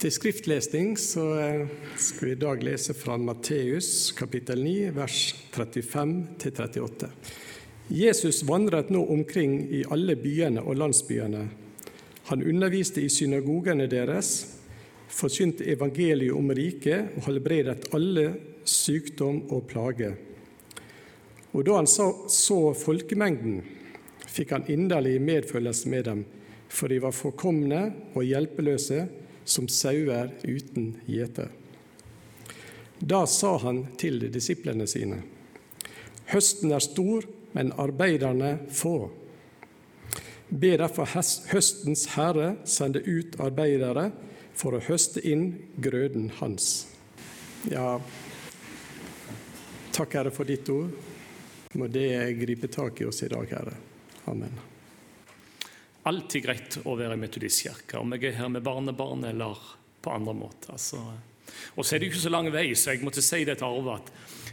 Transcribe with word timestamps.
Til 0.00 0.12
skriftlesning 0.14 0.94
så 0.96 1.22
eh, 1.36 1.66
skal 2.00 2.24
vi 2.24 2.32
i 2.32 2.38
dag 2.40 2.62
lese 2.64 2.94
fra 2.96 3.18
Matteus 3.20 4.14
kapittel 4.16 4.62
9, 4.64 4.94
vers 4.96 5.18
35-38. 5.52 7.10
Jesus 7.92 8.38
vandret 8.48 8.88
nå 8.88 9.02
omkring 9.12 9.58
i 9.68 9.82
alle 9.92 10.16
byene 10.16 10.64
og 10.64 10.80
landsbyene. 10.80 11.42
Han 12.30 12.46
underviste 12.48 13.04
i 13.04 13.12
synagogene 13.12 13.90
deres, 13.92 14.32
forkynte 15.12 15.68
evangeliet 15.68 16.32
om 16.32 16.48
riket 16.56 17.12
og 17.18 17.28
helbredet 17.28 17.90
alle 17.92 18.26
sykdom 18.64 19.44
og 19.52 19.66
plage. 19.68 20.14
Og 21.52 21.66
da 21.68 21.76
han 21.76 21.90
så, 21.90 22.08
så 22.32 22.70
folkemengden, 22.72 23.60
fikk 24.24 24.56
han 24.56 24.68
inderlig 24.72 25.18
medfølelse 25.20 25.92
med 25.92 26.08
dem 26.08 26.28
for 26.70 26.90
de 26.90 27.00
var 27.02 27.14
forkomne 27.14 27.80
og 28.14 28.24
hjelpeløse 28.24 29.04
som 29.44 29.68
sauer 29.68 30.30
uten 30.42 30.94
gjeter. 31.06 31.50
Da 33.00 33.24
sa 33.26 33.56
han 33.58 33.86
til 33.98 34.20
disiplene 34.32 34.86
sine.: 34.86 35.22
Høsten 36.30 36.72
er 36.72 36.84
stor, 36.84 37.24
men 37.52 37.72
arbeiderne 37.72 38.58
få. 38.70 39.10
Be 40.50 40.74
derfor 40.76 41.08
høstens 41.52 42.06
herre 42.16 42.56
sende 42.64 43.02
ut 43.06 43.38
arbeidere 43.40 44.10
for 44.54 44.76
å 44.76 44.82
høste 44.84 45.22
inn 45.26 45.52
grøden 45.80 46.30
hans. 46.40 46.86
Ja, 47.70 48.00
takk, 49.92 50.16
Herre, 50.16 50.32
for 50.34 50.48
ditt 50.48 50.68
ord. 50.72 50.90
Må 51.78 51.86
det 51.86 52.10
gripe 52.40 52.72
tak 52.72 53.00
i 53.00 53.06
oss 53.06 53.22
i 53.22 53.30
dag, 53.30 53.46
Herre. 53.52 53.78
Amen 54.26 54.69
alltid 56.08 56.44
greit 56.44 56.78
å 56.84 56.94
være 56.96 57.16
i 57.16 57.20
metodistkirka, 57.20 58.00
om 58.00 58.14
jeg 58.16 58.30
er 58.30 58.38
her 58.40 58.52
med 58.52 58.64
barnebarn 58.64 59.26
eller 59.28 59.58
på 60.00 60.14
andre 60.14 60.34
måter. 60.36 60.78
Så. 60.80 61.00
Og 61.76 61.84
så 61.84 61.96
er 61.96 62.00
det 62.00 62.10
ikke 62.10 62.22
så 62.24 62.32
lang 62.32 62.48
vei, 62.52 62.70
så 62.74 62.94
jeg 62.94 63.04
måtte 63.04 63.24
si 63.24 63.42
det 63.44 63.58
til 63.60 63.68
Arve 63.68 63.98
at 63.98 64.10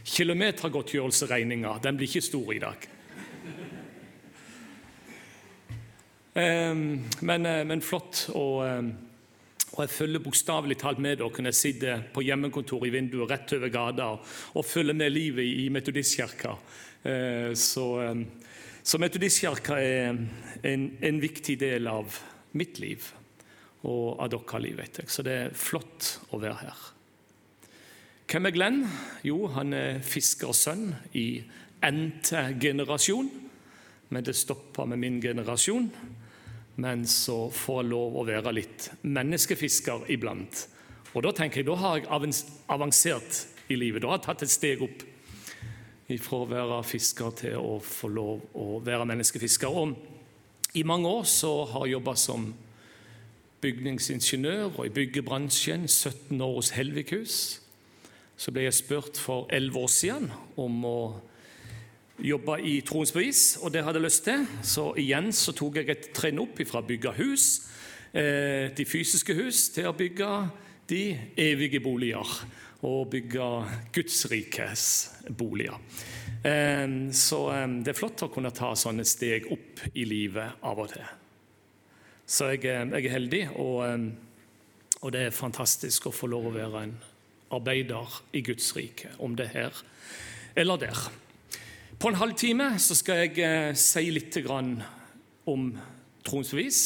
kilometergodtgjørelsesregninga 0.08 1.74
blir 1.88 2.08
ikke 2.08 2.24
stor 2.24 2.54
i 2.54 2.62
dag. 2.62 2.88
Um, 6.38 7.04
men, 7.20 7.46
eh, 7.46 7.64
men 7.66 7.80
flott. 7.82 8.28
Og, 8.38 8.60
eh, 8.66 8.82
og 9.72 9.80
jeg 9.82 9.90
følger 9.90 10.22
bokstavelig 10.22 10.76
talt 10.78 11.00
med 11.02 11.18
dere 11.18 11.42
når 11.42 11.50
jeg 11.50 11.58
sitter 11.58 12.04
på 12.14 12.22
hjemmekontor 12.22 12.86
i 12.86 12.92
vinduet 12.94 13.30
rett 13.30 13.52
over 13.56 13.72
gata 13.74 14.06
og, 14.14 14.28
og 14.54 14.66
følger 14.66 14.94
med 14.94 15.12
livet 15.12 15.42
i, 15.44 15.64
i 15.64 15.68
metodistkirka. 15.72 16.54
Uh, 17.02 17.54
så 17.54 17.88
så 18.88 18.96
Metodistkirka 18.96 19.76
er 19.84 20.14
en, 20.64 20.84
en, 21.04 21.18
viktig 21.20 21.58
del 21.60 21.90
av 21.90 22.14
mitt 22.56 22.78
liv 22.80 23.10
og 23.84 24.16
av 24.16 24.30
deres 24.32 24.62
liv. 24.64 24.78
vet 24.78 25.02
jeg. 25.02 25.10
Så 25.12 25.24
det 25.26 25.34
er 25.36 25.52
flott 25.52 26.14
å 26.32 26.40
være 26.40 26.62
her. 26.62 26.86
Hvem 28.28 28.48
er 28.48 28.54
Glenn? 28.56 28.80
Jo, 29.28 29.42
han 29.52 29.76
er 29.76 30.00
fiskersønn 30.00 30.86
i 31.20 31.26
n-te 31.84 32.46
generasjon. 32.60 33.28
Men 34.08 34.24
det 34.24 34.38
stoppa 34.40 34.88
med 34.88 35.02
min 35.04 35.20
generasjon. 35.20 35.90
Men 36.80 37.04
så 37.04 37.50
får 37.52 37.82
jeg 37.82 37.90
lov 37.92 38.16
å 38.16 38.24
være 38.24 38.56
litt 38.56 38.88
menneskefisker 39.04 40.08
iblant. 40.16 40.64
Og 41.12 41.28
da 41.28 41.36
tenker 41.36 41.60
jeg, 41.60 41.68
da 41.68 41.76
har 41.76 42.00
jeg 42.00 42.08
avansert 42.72 43.44
i 43.68 43.76
livet. 43.76 44.00
Da 44.00 44.14
har 44.14 44.22
jeg 44.22 44.28
tatt 44.30 44.48
et 44.48 44.56
steg 44.56 44.88
opp 44.88 45.04
fra 46.16 46.40
å 46.40 46.48
være 46.48 46.78
fisker 46.88 47.34
til 47.36 47.58
å 47.60 47.74
få 47.84 48.08
lov 48.08 48.56
å 48.56 48.78
være 48.80 49.04
menneskefisker. 49.10 49.68
Og 49.68 49.92
I 50.78 50.84
mange 50.88 51.08
år 51.08 51.26
så 51.28 51.50
har 51.68 51.84
jeg 51.84 51.98
jobba 51.98 52.14
som 52.16 52.46
bygningsingeniør 53.60 54.70
og 54.70 54.86
i 54.86 54.92
byggebransjen. 54.94 55.84
17 55.88 56.40
år 56.40 56.54
hos 56.54 56.70
Helvikhus. 56.72 57.34
Så 58.38 58.54
ble 58.54 58.64
jeg 58.64 58.78
spurt 58.78 59.20
for 59.20 59.50
11 59.52 59.76
år 59.82 59.90
siden 59.92 60.30
om 60.56 60.84
å 60.88 61.00
jobbe 62.24 62.56
i 62.66 62.78
Troens 62.86 63.12
Bevis, 63.12 63.58
og 63.62 63.74
det 63.74 63.82
hadde 63.84 64.00
jeg 64.00 64.06
lyst 64.06 64.24
til. 64.24 64.46
Så 64.62 64.86
igjen 64.98 65.28
så 65.34 65.52
tok 65.52 65.76
jeg 65.80 65.90
et 65.92 66.08
trinn 66.16 66.40
opp 66.40 66.62
fra 66.66 66.80
å 66.80 66.88
bygge 66.88 67.12
hus, 67.18 67.68
eh, 68.14 68.72
de 68.72 68.84
fysiske 68.88 69.34
hus, 69.34 69.68
til 69.74 69.90
å 69.90 69.96
bygge 69.96 70.30
de 70.88 71.18
evige 71.36 71.82
boliger 71.84 72.32
og 72.86 73.08
bygge 73.10 73.46
Guds 73.94 74.20
rikes 74.30 74.84
boliger. 75.34 75.80
Så 77.10 77.38
det 77.82 77.90
er 77.90 77.98
flott 77.98 78.22
å 78.22 78.28
kunne 78.30 78.52
ta 78.54 78.68
sånne 78.78 79.02
steg 79.08 79.48
opp 79.50 79.82
i 79.98 80.04
livet 80.06 80.62
av 80.62 80.78
og 80.78 80.92
til. 80.92 81.08
Så 82.22 82.52
jeg, 82.52 82.62
jeg 82.68 83.02
er 83.02 83.16
heldig, 83.16 83.42
og, 83.58 83.82
og, 85.00 85.10
det 85.10 85.24
er 85.26 85.34
fantastisk 85.34 86.06
å 86.06 86.14
få 86.14 86.30
lov 86.30 86.46
å 86.52 86.54
være 86.54 86.84
en 86.86 86.94
arbeider 87.58 88.20
i 88.38 88.44
Guds 88.46 88.70
rike, 88.78 89.10
om 89.18 89.34
det 89.34 89.50
er 89.50 89.56
her 89.56 89.82
eller 90.58 90.76
der. 90.76 91.10
På 91.98 92.08
en 92.08 92.18
halvtime 92.18 92.72
så 92.82 92.96
skal 92.98 93.24
jeg 93.24 93.38
eh, 93.42 93.74
si 93.78 94.08
litt 94.10 94.36
om 94.48 95.68
troens 96.26 96.50
bevis. 96.54 96.80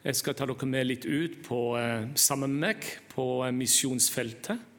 Jeg 0.00 0.16
skal 0.16 0.36
ta 0.36 0.48
dere 0.48 0.68
med 0.68 0.88
litt 0.88 1.04
ut 1.04 1.42
på, 1.44 1.60
eh, 1.76 2.08
sammen 2.16 2.54
med 2.54 2.60
meg 2.66 2.88
på 3.12 3.26
eh, 3.44 3.52
misjonsfeltet. 3.52 4.69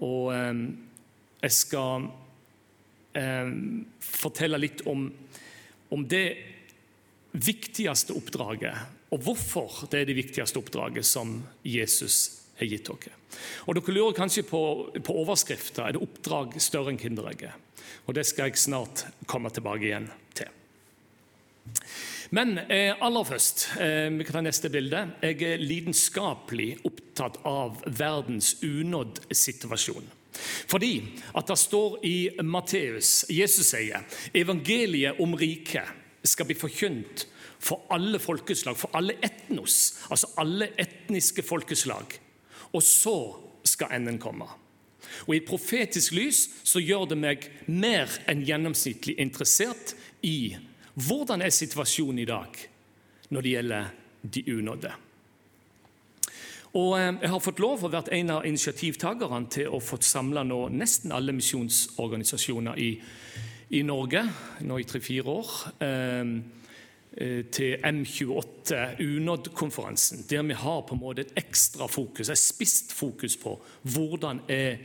Og 0.00 0.32
eh, 0.34 0.62
jeg 1.42 1.56
skal 1.56 2.08
eh, 3.18 3.52
fortelle 4.06 4.60
litt 4.62 4.84
om, 4.90 5.08
om, 5.92 6.06
det 6.08 6.26
viktigste 7.32 8.16
oppdraget, 8.16 8.76
og 9.12 9.24
hvorfor 9.24 9.86
det 9.92 10.02
er 10.02 10.08
det 10.10 10.18
viktigste 10.18 10.60
oppdraget 10.60 11.06
som 11.08 11.38
Jesus 11.64 12.42
har 12.60 12.68
gitt 12.68 12.88
dere. 12.88 13.16
Og 13.66 13.76
Dere 13.76 13.96
lurer 13.96 14.16
kanskje 14.16 14.44
på, 14.46 14.62
på 14.92 15.18
overskrifta. 15.24 15.86
Er 15.86 15.96
det 15.96 16.04
oppdrag 16.04 16.58
større 16.60 16.92
enn 16.92 17.00
Kinderegget? 17.00 17.56
Og 18.06 18.16
Det 18.16 18.26
skal 18.28 18.50
jeg 18.50 18.60
snart 18.60 19.06
komme 19.30 19.52
tilbake 19.52 19.88
igjen 19.88 20.10
til. 20.36 20.50
Men 22.32 22.56
eh, 22.58 22.94
aller 23.04 23.24
først, 23.28 23.66
eh, 23.76 24.08
vi 24.08 24.24
kan 24.24 24.38
ta 24.38 24.40
neste 24.46 24.70
bilde. 24.72 25.02
Jeg 25.20 25.42
er 25.44 25.60
lidenskapelig 25.60 26.78
opptatt 26.88 27.36
av 27.44 27.82
verdens 27.84 28.54
unådd-situasjon. 28.64 30.06
Fordi 30.70 30.94
at 31.36 31.50
det 31.52 31.58
står 31.60 31.98
i 32.08 32.16
Matteus, 32.40 33.26
Jesus 33.28 33.74
sier, 33.74 34.06
evangeliet 34.32 35.20
om 35.20 35.36
riket 35.36 35.92
skal 36.24 36.48
bli 36.48 36.56
forkynt 36.56 37.26
for 37.60 37.84
alle 37.92 38.16
folkeslag, 38.22 38.80
for 38.80 38.96
alle 38.96 39.18
etnos, 39.20 39.98
altså 40.08 40.32
alle 40.40 40.72
etniske 40.80 41.44
folkeslag. 41.44 42.16
Og 42.72 42.80
så 42.80 43.16
skal 43.68 43.92
enden 43.98 44.16
komme. 44.16 44.48
Og 45.28 45.36
I 45.36 45.42
et 45.42 45.48
profetisk 45.52 46.16
lys 46.16 46.46
så 46.64 46.80
gjør 46.80 47.10
det 47.12 47.20
meg 47.20 47.48
mer 47.68 48.08
enn 48.24 48.40
gjennomsnittlig 48.48 49.18
interessert 49.20 49.92
i 50.24 50.56
hvordan 50.94 51.42
er 51.42 51.54
situasjonen 51.54 52.18
i 52.20 52.28
dag 52.28 52.58
når 53.32 53.40
det 53.40 53.54
gjelder 53.56 53.90
de 54.22 54.44
unådde? 54.52 54.92
Og 56.72 57.00
eh, 57.00 57.14
Jeg 57.20 57.30
har 57.30 57.44
fått 57.44 57.60
lov 57.60 57.84
å 57.84 57.92
være 57.92 58.14
en 58.16 58.30
av 58.38 58.46
initiativtakerne 58.48 59.48
til 59.52 59.72
å 59.72 59.80
få 59.80 59.98
samla 60.00 60.44
nesten 60.72 61.12
alle 61.12 61.34
misjonsorganisasjoner 61.36 62.80
i, 62.80 62.90
i, 63.70 63.82
Norge 63.84 64.24
nå 64.64 64.78
i 64.80 64.88
tre-fire 64.88 65.28
år. 65.28 65.54
Eh, 65.80 66.34
eh 67.12 67.44
til 67.52 67.76
M28 67.76 69.02
Unådd-konferansen, 69.04 70.24
der 70.30 70.42
vi 70.48 70.54
har 70.54 70.80
på 70.88 70.94
en 70.94 71.00
måte 71.00 71.26
et 71.26 71.36
ekstra 71.36 71.86
fokus, 71.86 72.28
et 72.28 72.38
spisst 72.40 72.92
fokus 72.92 73.36
på 73.36 73.58
hvordan 73.82 74.40
er 74.48 74.78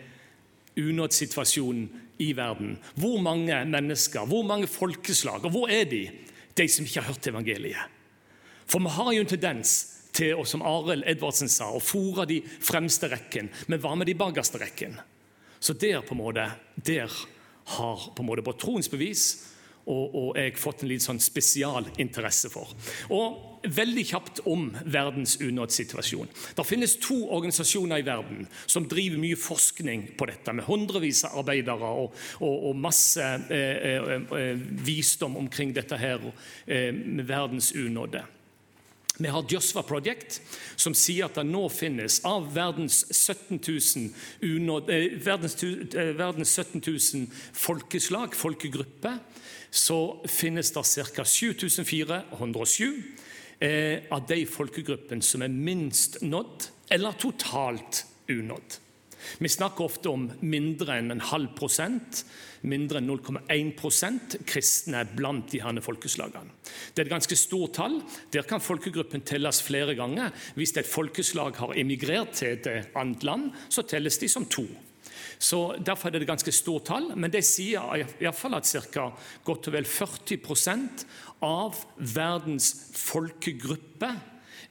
unådd-situasjonen 0.78 2.06
i 2.23 2.31
verden. 2.38 2.78
Hvor 2.95 3.19
mange 3.22 3.59
mennesker, 3.66 4.25
hvor 4.25 4.45
mange 4.47 4.67
folkeslag, 4.67 5.45
og 5.45 5.53
hvor 5.53 5.72
er 5.72 5.85
de? 5.89 6.05
De 6.57 6.67
som 6.67 6.85
ikke 6.85 7.01
har 7.01 7.13
hørt 7.13 7.29
evangeliet. 7.29 7.94
For 8.67 8.83
vi 8.83 8.94
har 8.97 9.11
jo 9.13 9.23
en 9.23 9.31
tendens 9.31 9.75
til, 10.17 10.33
og 10.35 10.47
som 10.50 10.63
Arild 10.66 11.06
Edvardsen 11.07 11.51
sa, 11.51 11.69
å 11.72 11.83
fòre 11.83 12.25
de 12.30 12.41
fremste 12.44 13.09
rekken. 13.12 13.51
Men 13.68 13.81
hva 13.83 13.94
med 13.95 14.09
de 14.09 14.18
bakerste 14.18 14.59
rekken? 14.62 14.97
Så 15.59 15.74
der 15.77 16.01
på 16.06 16.15
en 16.15 16.21
måte, 16.21 16.47
der 16.75 17.13
har 17.77 18.09
på 18.15 18.24
en 18.24 18.27
måte 18.27 18.45
både 18.45 18.59
troens 18.62 18.89
bevis 18.89 19.27
og, 19.88 20.16
og 20.16 20.39
jeg 20.39 20.57
fått 20.60 20.84
en 20.84 20.92
litt 20.92 21.06
sånn 21.06 21.22
spesialinteresse 21.24 22.51
for. 22.54 22.75
Og 23.16 23.44
Veldig 23.68 24.04
kjapt 24.06 24.39
om 24.48 24.69
verdens 24.86 25.38
unådssituasjon. 25.42 26.30
Det 26.56 26.66
finnes 26.68 26.94
to 27.01 27.18
organisasjoner 27.36 28.00
i 28.00 28.06
verden 28.06 28.45
som 28.69 28.86
driver 28.88 29.19
mye 29.19 29.39
forskning 29.39 30.06
på 30.19 30.28
dette, 30.30 30.54
med 30.54 30.68
hundrevis 30.69 31.24
av 31.28 31.42
arbeidere 31.42 31.89
og, 32.04 32.16
og, 32.39 32.69
og 32.69 32.80
masse 32.80 33.24
eh, 33.24 33.89
eh, 33.92 34.16
eh, 34.39 34.63
visdom 34.88 35.36
omkring 35.42 35.74
dette 35.75 36.00
her 36.00 36.22
eh, 36.66 36.94
med 36.94 37.25
verdens 37.28 37.74
unådde. 37.75 38.24
Vi 39.17 39.27
har 39.27 39.45
Josva 39.49 39.81
Project, 39.81 40.41
som 40.77 40.93
sier 40.93 41.25
at 41.25 41.37
det 41.39 41.45
nå 41.49 41.63
finnes 41.73 42.19
av 42.27 42.51
verdens 42.53 42.99
17 43.09 43.57
000, 43.57 44.11
unåd, 44.45 44.91
eh, 44.93 45.17
verdens, 45.25 45.57
eh, 45.63 46.13
verdens 46.17 46.53
17 46.53 46.81
000 46.85 47.27
folkeslag, 47.53 48.35
folkegrupper, 48.37 49.17
så 49.71 50.21
finnes 50.29 50.71
det 50.71 50.83
ca. 51.15 51.25
7407 51.25 53.03
eh, 53.59 54.05
av 54.11 54.27
de 54.29 54.45
folkegruppene 54.45 55.25
som 55.25 55.41
er 55.41 55.49
minst 55.49 56.21
nådd, 56.21 56.69
eller 56.93 57.17
totalt 57.17 58.05
unådd. 58.29 58.87
Vi 59.39 59.50
snakker 59.51 59.85
ofte 59.88 60.12
om 60.12 60.27
mindre 60.41 60.97
enn 61.00 61.13
en 61.13 61.24
halv 61.31 61.53
prosent, 61.57 62.24
mindre 62.68 63.01
enn 63.01 63.09
0,1% 63.09 64.39
kristne 64.47 65.03
blant 65.18 65.51
de 65.53 65.62
herne 65.63 65.83
folkeslagene. 65.83 66.56
Det 66.94 67.03
er 67.03 67.07
et 67.07 67.15
ganske 67.15 67.38
stort 67.39 67.77
tall. 67.77 68.00
Der 68.33 68.47
kan 68.47 68.63
folkegruppen 68.63 69.25
telles 69.27 69.62
flere 69.65 69.95
ganger. 69.97 70.33
Hvis 70.57 70.75
et 70.77 70.89
folkeslag 70.89 71.57
har 71.62 71.77
emigrert 71.77 72.38
til 72.39 72.57
et 72.57 72.94
annet 72.97 73.25
land, 73.27 73.51
så 73.69 73.85
telles 73.88 74.19
de 74.21 74.31
som 74.31 74.45
to. 74.50 74.65
Så 75.39 75.77
Derfor 75.85 76.09
er 76.09 76.18
det 76.18 76.25
et 76.25 76.31
ganske 76.31 76.51
stort 76.51 76.88
tall, 76.89 77.12
men 77.15 77.31
det 77.33 77.44
sier 77.45 78.06
iallfall 78.19 78.57
at 78.57 78.69
ca. 78.69 79.12
godt 79.45 79.69
og 79.69 79.75
vel 79.77 79.85
40% 79.85 81.06
av 81.45 81.77
verdens 81.97 82.71
folkegruppe 82.97 84.09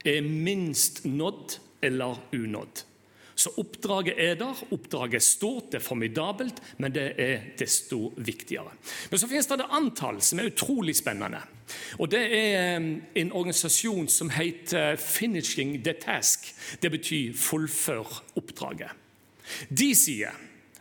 er 0.06 0.26
minst 0.26 1.04
nådd 1.06 1.58
eller 1.86 2.18
unådd. 2.34 2.82
Så 3.36 3.52
oppdraget 3.60 4.16
er 4.16 4.38
der. 4.40 4.60
Oppdraget 4.72 5.18
er 5.18 5.24
stort, 5.24 5.68
det 5.72 5.80
er 5.80 5.84
formidabelt, 5.84 6.62
men 6.78 6.94
det 6.94 7.10
er 7.20 7.42
desto 7.58 8.14
viktigere. 8.16 8.72
Men 9.10 9.20
så 9.20 9.28
finnes 9.28 9.48
det 9.50 9.58
et 9.60 9.74
antall 9.76 10.22
som 10.24 10.40
er 10.40 10.48
utrolig 10.48 10.96
spennende. 10.96 11.42
Og 11.98 12.10
Det 12.10 12.22
er 12.22 12.78
eh, 12.78 12.86
en 13.20 13.32
organisasjon 13.32 14.08
som 14.08 14.30
heter 14.30 14.96
Finishing 14.96 15.82
the 15.84 15.92
Task. 15.92 16.54
Det 16.82 16.90
betyr 16.90 17.32
'fullfør 17.32 18.22
oppdraget'. 18.36 18.94
De 19.68 19.94
sier 19.94 20.32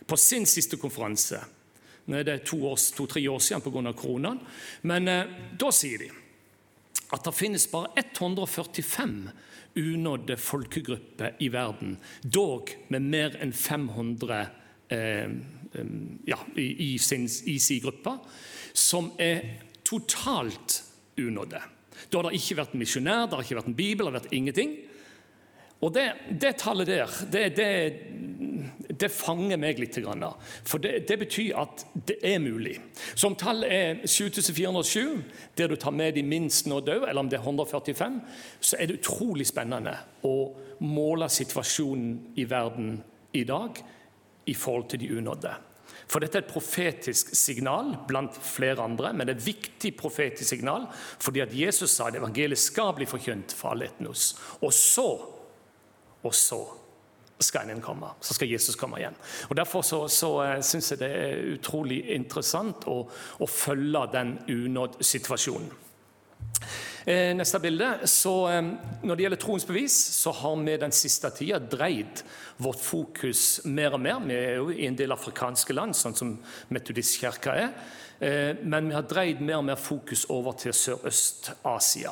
på 0.07 0.17
sin 0.17 0.45
siste 0.45 0.77
konferanse 0.77 1.39
Nå 2.05 2.17
er 2.17 2.23
det 2.23 2.43
to-tre 2.45 2.69
år, 2.69 2.77
to, 3.09 3.33
år 3.33 3.39
siden 3.39 3.61
pga. 3.61 3.91
koronaen. 3.91 4.39
Men 4.81 5.07
eh, 5.07 5.25
da 5.59 5.71
sier 5.71 5.97
de 5.97 6.09
at 7.13 7.23
det 7.25 7.33
finnes 7.33 7.67
bare 7.67 7.89
145 7.97 9.31
unådde 9.75 10.37
folkegrupper 10.39 11.35
i 11.39 11.49
verden, 11.51 11.97
dog 12.23 12.71
med 12.93 13.07
mer 13.11 13.37
enn 13.43 13.53
500 13.53 14.41
eh, 14.93 15.29
ja, 16.25 16.39
i, 16.55 16.97
sin, 17.01 17.27
sin 17.29 17.81
gruppe, 17.83 18.17
som 18.73 19.11
er 19.19 19.43
totalt 19.83 20.81
unådde. 21.19 21.61
Da 22.11 22.19
har 22.19 22.29
det 22.29 22.39
ikke 22.39 22.59
vært 22.59 22.75
en 22.75 22.83
misjonær, 22.83 23.25
det 23.27 23.37
har 23.37 23.45
ikke 23.45 23.59
vært 23.59 23.71
en 23.71 23.77
bibel, 23.77 24.05
det 24.05 24.11
har 24.11 24.19
vært 24.19 24.35
ingenting. 24.35 24.75
Og 25.83 25.91
det, 25.95 26.05
det 26.31 26.55
tallet 26.61 26.87
der, 26.87 27.11
det, 27.31 27.43
det, 27.57 27.69
det 28.99 29.09
fanger 29.11 29.59
meg 29.59 29.79
litt. 29.81 29.97
For 30.67 30.81
det, 30.81 31.05
det, 31.09 31.17
betyr 31.21 31.57
at 31.61 31.85
det 32.07 32.17
er 32.25 32.39
mulig. 32.43 32.77
Så 33.15 33.29
om 33.29 33.37
tallet 33.39 33.71
er 33.71 34.01
7407, 34.07 35.23
der 35.57 35.71
du 35.71 35.75
tar 35.79 35.95
med 35.95 36.15
de 36.15 36.23
minst 36.23 36.69
nå 36.69 36.81
døde, 36.85 37.09
eller 37.09 37.23
om 37.23 37.29
det 37.31 37.39
er 37.39 37.45
145, 37.45 38.19
så 38.59 38.79
er 38.79 38.89
det 38.89 38.99
utrolig 39.01 39.47
spennende 39.49 39.97
å 40.25 40.35
måle 40.85 41.29
situasjonen 41.31 42.35
i 42.39 42.47
verden 42.49 42.97
i 43.35 43.45
dag 43.47 43.79
i 44.45 44.53
forhold 44.53 44.89
til 44.91 45.01
de 45.01 45.13
unådde. 45.17 45.53
For 46.05 46.21
dette 46.21 46.37
er 46.37 46.45
et 46.45 46.51
profetisk 46.51 47.31
signal 47.37 47.95
blant 48.07 48.35
flere 48.37 48.83
andre, 48.83 49.11
men 49.13 49.25
det 49.25 49.35
er 49.35 49.39
et 49.39 49.47
viktig 49.47 49.95
profetisk 49.97 50.51
signal 50.51 50.85
fordi 50.93 51.41
at 51.41 51.55
Jesus 51.55 51.95
sa 51.95 52.09
at 52.09 52.19
evangeliet 52.19 52.61
skal 52.61 52.93
bli 52.97 53.07
forkynt 53.09 53.55
for 53.57 53.73
alle 53.73 53.89
etnos. 53.89 54.33
Og 54.61 54.73
så, 54.75 55.07
og 56.21 56.35
så 56.35 56.61
skal 57.39 57.69
en 57.69 57.81
komme. 57.83 58.13
Så 58.21 58.37
skal 58.37 58.51
Jesus 58.51 58.77
komme 58.79 58.99
igjen. 59.01 59.17
Og 59.49 59.55
Derfor 59.57 59.83
så, 59.83 60.05
så 60.07 60.31
uh, 60.39 60.59
syns 60.63 60.93
jeg 60.93 61.01
det 61.01 61.11
er 61.11 61.47
utrolig 61.55 62.01
interessant 62.15 62.87
å, 62.87 63.01
å 63.39 63.49
følge 63.49 64.05
den 64.13 64.37
unådd-situasjonen. 64.51 65.73
Eh, 67.05 67.35
neste 67.37 67.59
bilde. 67.59 67.99
Så, 68.09 68.49
eh, 68.49 68.61
når 69.03 69.15
det 69.15 69.23
gjelder 69.23 69.41
troens 69.41 69.65
bevis, 69.67 69.93
så 69.93 70.31
har 70.33 70.55
vi 70.57 70.77
den 70.77 70.91
siste 70.91 71.29
tida 71.29 71.59
dreid 71.59 72.23
vårt 72.57 72.81
fokus 72.81 73.61
mer 73.65 73.93
og 73.93 74.01
mer. 74.01 74.19
Vi 74.25 74.33
er 74.33 74.55
jo 74.55 74.71
i 74.71 74.87
en 74.87 74.97
del 74.97 75.13
afrikanske 75.13 75.73
land, 75.73 75.93
sånn 75.95 76.15
som 76.17 76.39
Metodistkirka 76.69 77.53
er. 77.53 77.69
Eh, 78.19 78.55
men 78.63 78.89
vi 78.89 78.95
har 78.95 79.03
dreid 79.03 79.41
mer 79.41 79.59
og 79.59 79.65
mer 79.65 79.75
fokus 79.75 80.25
over 80.29 80.53
til 80.53 80.73
Sørøst-Asia. 80.73 82.11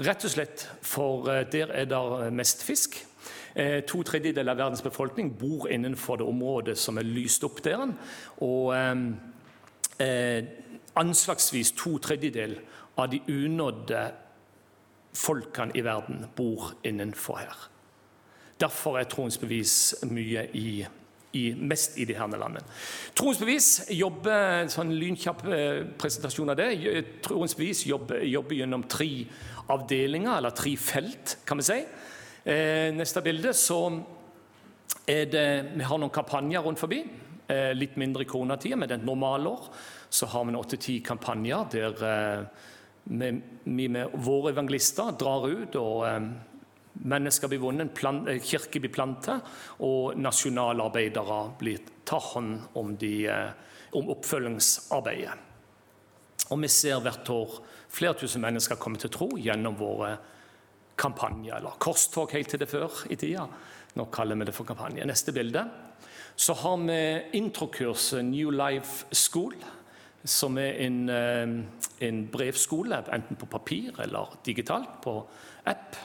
Rett 0.00 0.24
og 0.24 0.32
slett 0.32 0.64
for 0.86 1.28
eh, 1.28 1.44
der 1.52 1.72
er 1.76 1.84
det 1.90 2.32
mest 2.32 2.64
fisk. 2.64 2.96
Eh, 3.54 3.82
to 3.84 4.02
tredjedeler 4.06 4.54
av 4.54 4.62
verdens 4.62 4.82
befolkning 4.82 5.32
bor 5.36 5.68
innenfor 5.68 6.16
det 6.16 6.28
området 6.28 6.78
som 6.78 6.98
er 6.98 7.08
lyst 7.08 7.44
opp 7.44 7.60
der. 7.64 7.92
Og 8.40 8.74
eh, 8.76 9.06
eh 10.00 10.42
anslagsvis 11.00 11.70
to 11.78 11.98
tredjedeler 12.02 12.58
av 12.98 13.10
de 13.12 13.20
unådde 13.28 14.00
folkene 15.14 15.72
i 15.74 15.84
verden 15.84 16.24
bor 16.36 16.72
innenfor 16.84 17.38
her. 17.38 17.68
Derfor 18.60 18.98
er 18.98 19.04
troens 19.08 19.38
bevis 19.38 19.94
mye 20.04 20.48
i, 20.54 20.86
i, 21.32 21.54
mest 21.54 21.98
i 21.98 22.06
de 22.08 22.16
her 22.18 22.30
landene. 22.32 22.64
Troens 23.14 23.38
bevis 23.38 23.68
jobber 23.94 24.66
sånn 24.72 24.90
lynkjapp 24.98 25.44
presentasjon 26.00 26.50
av 26.50 26.58
det. 26.58 26.70
Troens 27.22 27.54
bevis 27.58 27.84
jobber, 27.86 28.24
jobber 28.26 28.58
gjennom 28.58 28.86
tre 28.90 29.10
avdelinger, 29.70 30.38
eller 30.38 30.54
tre 30.56 30.74
felt, 30.80 31.38
kan 31.46 31.60
vi 31.60 31.68
si. 31.68 31.80
Eh, 32.44 32.88
neste 32.96 33.22
bilde 33.22 33.52
så 33.54 33.82
er 35.06 35.26
det 35.30 35.48
Vi 35.76 35.84
har 35.84 35.98
noen 35.98 36.12
kampanjer 36.12 36.62
rundt 36.64 36.80
forbi. 36.80 37.04
Eh, 37.50 37.72
litt 37.74 37.96
mindre 37.98 38.22
i 38.22 38.28
koronatida, 38.30 38.76
men 38.76 38.88
det 38.88 38.96
er 38.96 39.02
et 39.02 39.06
normalår. 39.08 39.70
Så 40.10 40.26
har 40.30 40.44
vi 40.46 40.54
åtte-ti 40.58 41.00
kampanjer 41.02 41.66
der 41.72 42.04
eh, 42.06 42.44
vi 43.10 43.88
med 43.88 44.12
våre 44.14 44.52
evangelister 44.52 45.16
drar 45.18 45.48
ut, 45.48 45.76
og 45.76 46.06
eh, 46.06 46.20
mennesker 46.92 47.48
blir 47.48 47.62
vunnet, 47.62 48.04
eh, 48.28 48.40
kirker 48.42 48.80
blir 48.80 48.92
plantet, 48.92 49.40
og 49.80 50.16
nasjonalarbeidere 50.16 51.58
blir 51.58 51.78
tar 52.04 52.20
hånd 52.20 52.60
om, 52.74 52.96
de, 52.96 53.26
eh, 53.26 53.50
om 53.92 54.08
oppfølgingsarbeidet. 54.10 55.38
Og 56.50 56.58
vi 56.60 56.68
ser 56.68 57.00
hvert 57.00 57.28
år 57.30 57.60
flere 57.88 58.14
tusen 58.18 58.42
mennesker 58.42 58.76
komme 58.76 58.98
til 58.98 59.10
tro 59.10 59.28
gjennom 59.38 59.76
våre 59.78 60.16
kampanjer, 60.96 61.56
eller 61.56 61.78
korstog 61.78 62.32
helt 62.32 62.48
til 62.48 62.58
det 62.58 62.68
før 62.68 63.04
i 63.10 63.16
tida. 63.16 63.46
Nå 63.96 64.10
kaller 64.10 64.36
vi 64.36 64.44
det 64.44 64.54
for 64.54 64.64
kampanje. 64.64 65.06
Neste 65.06 65.32
bilde. 65.32 65.64
Så 66.36 66.54
har 66.54 66.76
vi 66.76 67.38
introkurset 67.38 68.24
New 68.24 68.50
Life 68.50 69.06
School, 69.12 69.54
som 70.24 70.58
er 70.58 70.78
en, 70.86 71.08
eh, 71.08 72.06
en 72.06 72.28
brevskole, 72.28 73.04
enten 73.12 73.36
på 73.36 73.46
papir 73.46 74.00
eller 74.00 74.36
digitalt, 74.44 75.00
på 75.02 75.26
app. 75.66 75.96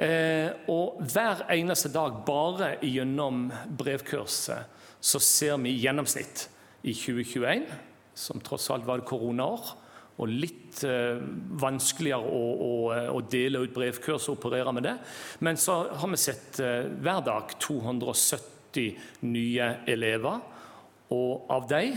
Eh, 0.00 0.48
og 0.72 1.02
hver 1.12 1.44
eneste 1.52 1.90
dag, 1.92 2.22
bare 2.26 2.76
gjennom 2.80 3.50
brevkurset, 3.78 4.80
så 5.02 5.20
ser 5.22 5.58
vi 5.62 5.74
i 5.74 5.82
gjennomsnitt 5.82 6.46
i 6.86 6.94
2021, 6.96 7.66
som 8.14 8.42
tross 8.44 8.70
alt 8.72 8.86
var 8.86 9.02
et 9.02 9.08
koronaår, 9.08 9.72
og 10.22 10.30
litt 10.30 10.82
eh, 10.86 11.20
vanskeligere 11.60 12.28
å, 12.28 12.42
å, 12.52 12.72
å, 13.16 13.20
dele 13.32 13.64
ut 13.64 13.74
brevkurs 13.74 14.28
og 14.28 14.38
operere 14.38 14.74
med 14.76 14.86
det. 14.86 14.96
Men 15.44 15.58
så 15.60 15.82
har 15.88 16.12
vi 16.12 16.20
sett 16.20 16.60
eh, 16.62 16.88
hver 17.02 17.22
dag 17.26 17.54
270 17.62 19.26
nye 19.28 19.70
elever, 19.90 20.42
og 21.12 21.50
av 21.52 21.66
dem 21.68 21.96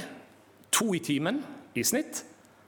to 0.75 0.89
i 0.95 1.03
timen 1.03 1.39
i 1.75 1.83
snitt 1.87 2.25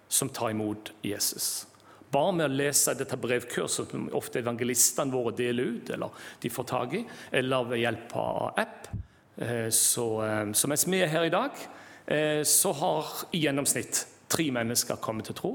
som 0.08 0.30
tar 0.32 0.54
imot 0.54 0.94
Jesus. 1.04 1.66
Bare 2.12 2.34
med 2.34 2.48
å 2.48 2.56
lese 2.56 2.96
dette 2.96 3.18
brevkurset 3.20 3.92
som 3.92 4.08
ofte 4.16 4.40
evangelistene 4.40 5.12
våre 5.12 5.34
deler 5.36 5.74
ut, 5.76 5.90
eller 5.92 6.28
de 6.40 6.52
får 6.52 6.68
tak 6.70 6.94
i, 6.96 7.04
eller 7.36 7.68
ved 7.68 7.84
hjelp 7.84 8.16
av 8.22 8.60
app. 8.64 8.88
Eh, 9.38 9.70
så, 9.70 10.26
eh, 10.26 10.52
så 10.52 10.68
mens 10.68 10.88
vi 10.88 11.02
er 11.02 11.12
her 11.12 11.28
i 11.28 11.34
dag, 11.34 11.52
eh, 12.08 12.44
så 12.44 12.74
har 12.74 13.06
i 13.32 13.44
gjennomsnitt 13.44 14.06
tre 14.30 14.52
mennesker 14.52 15.02
kommet 15.02 15.26
til 15.26 15.36
tro 15.36 15.54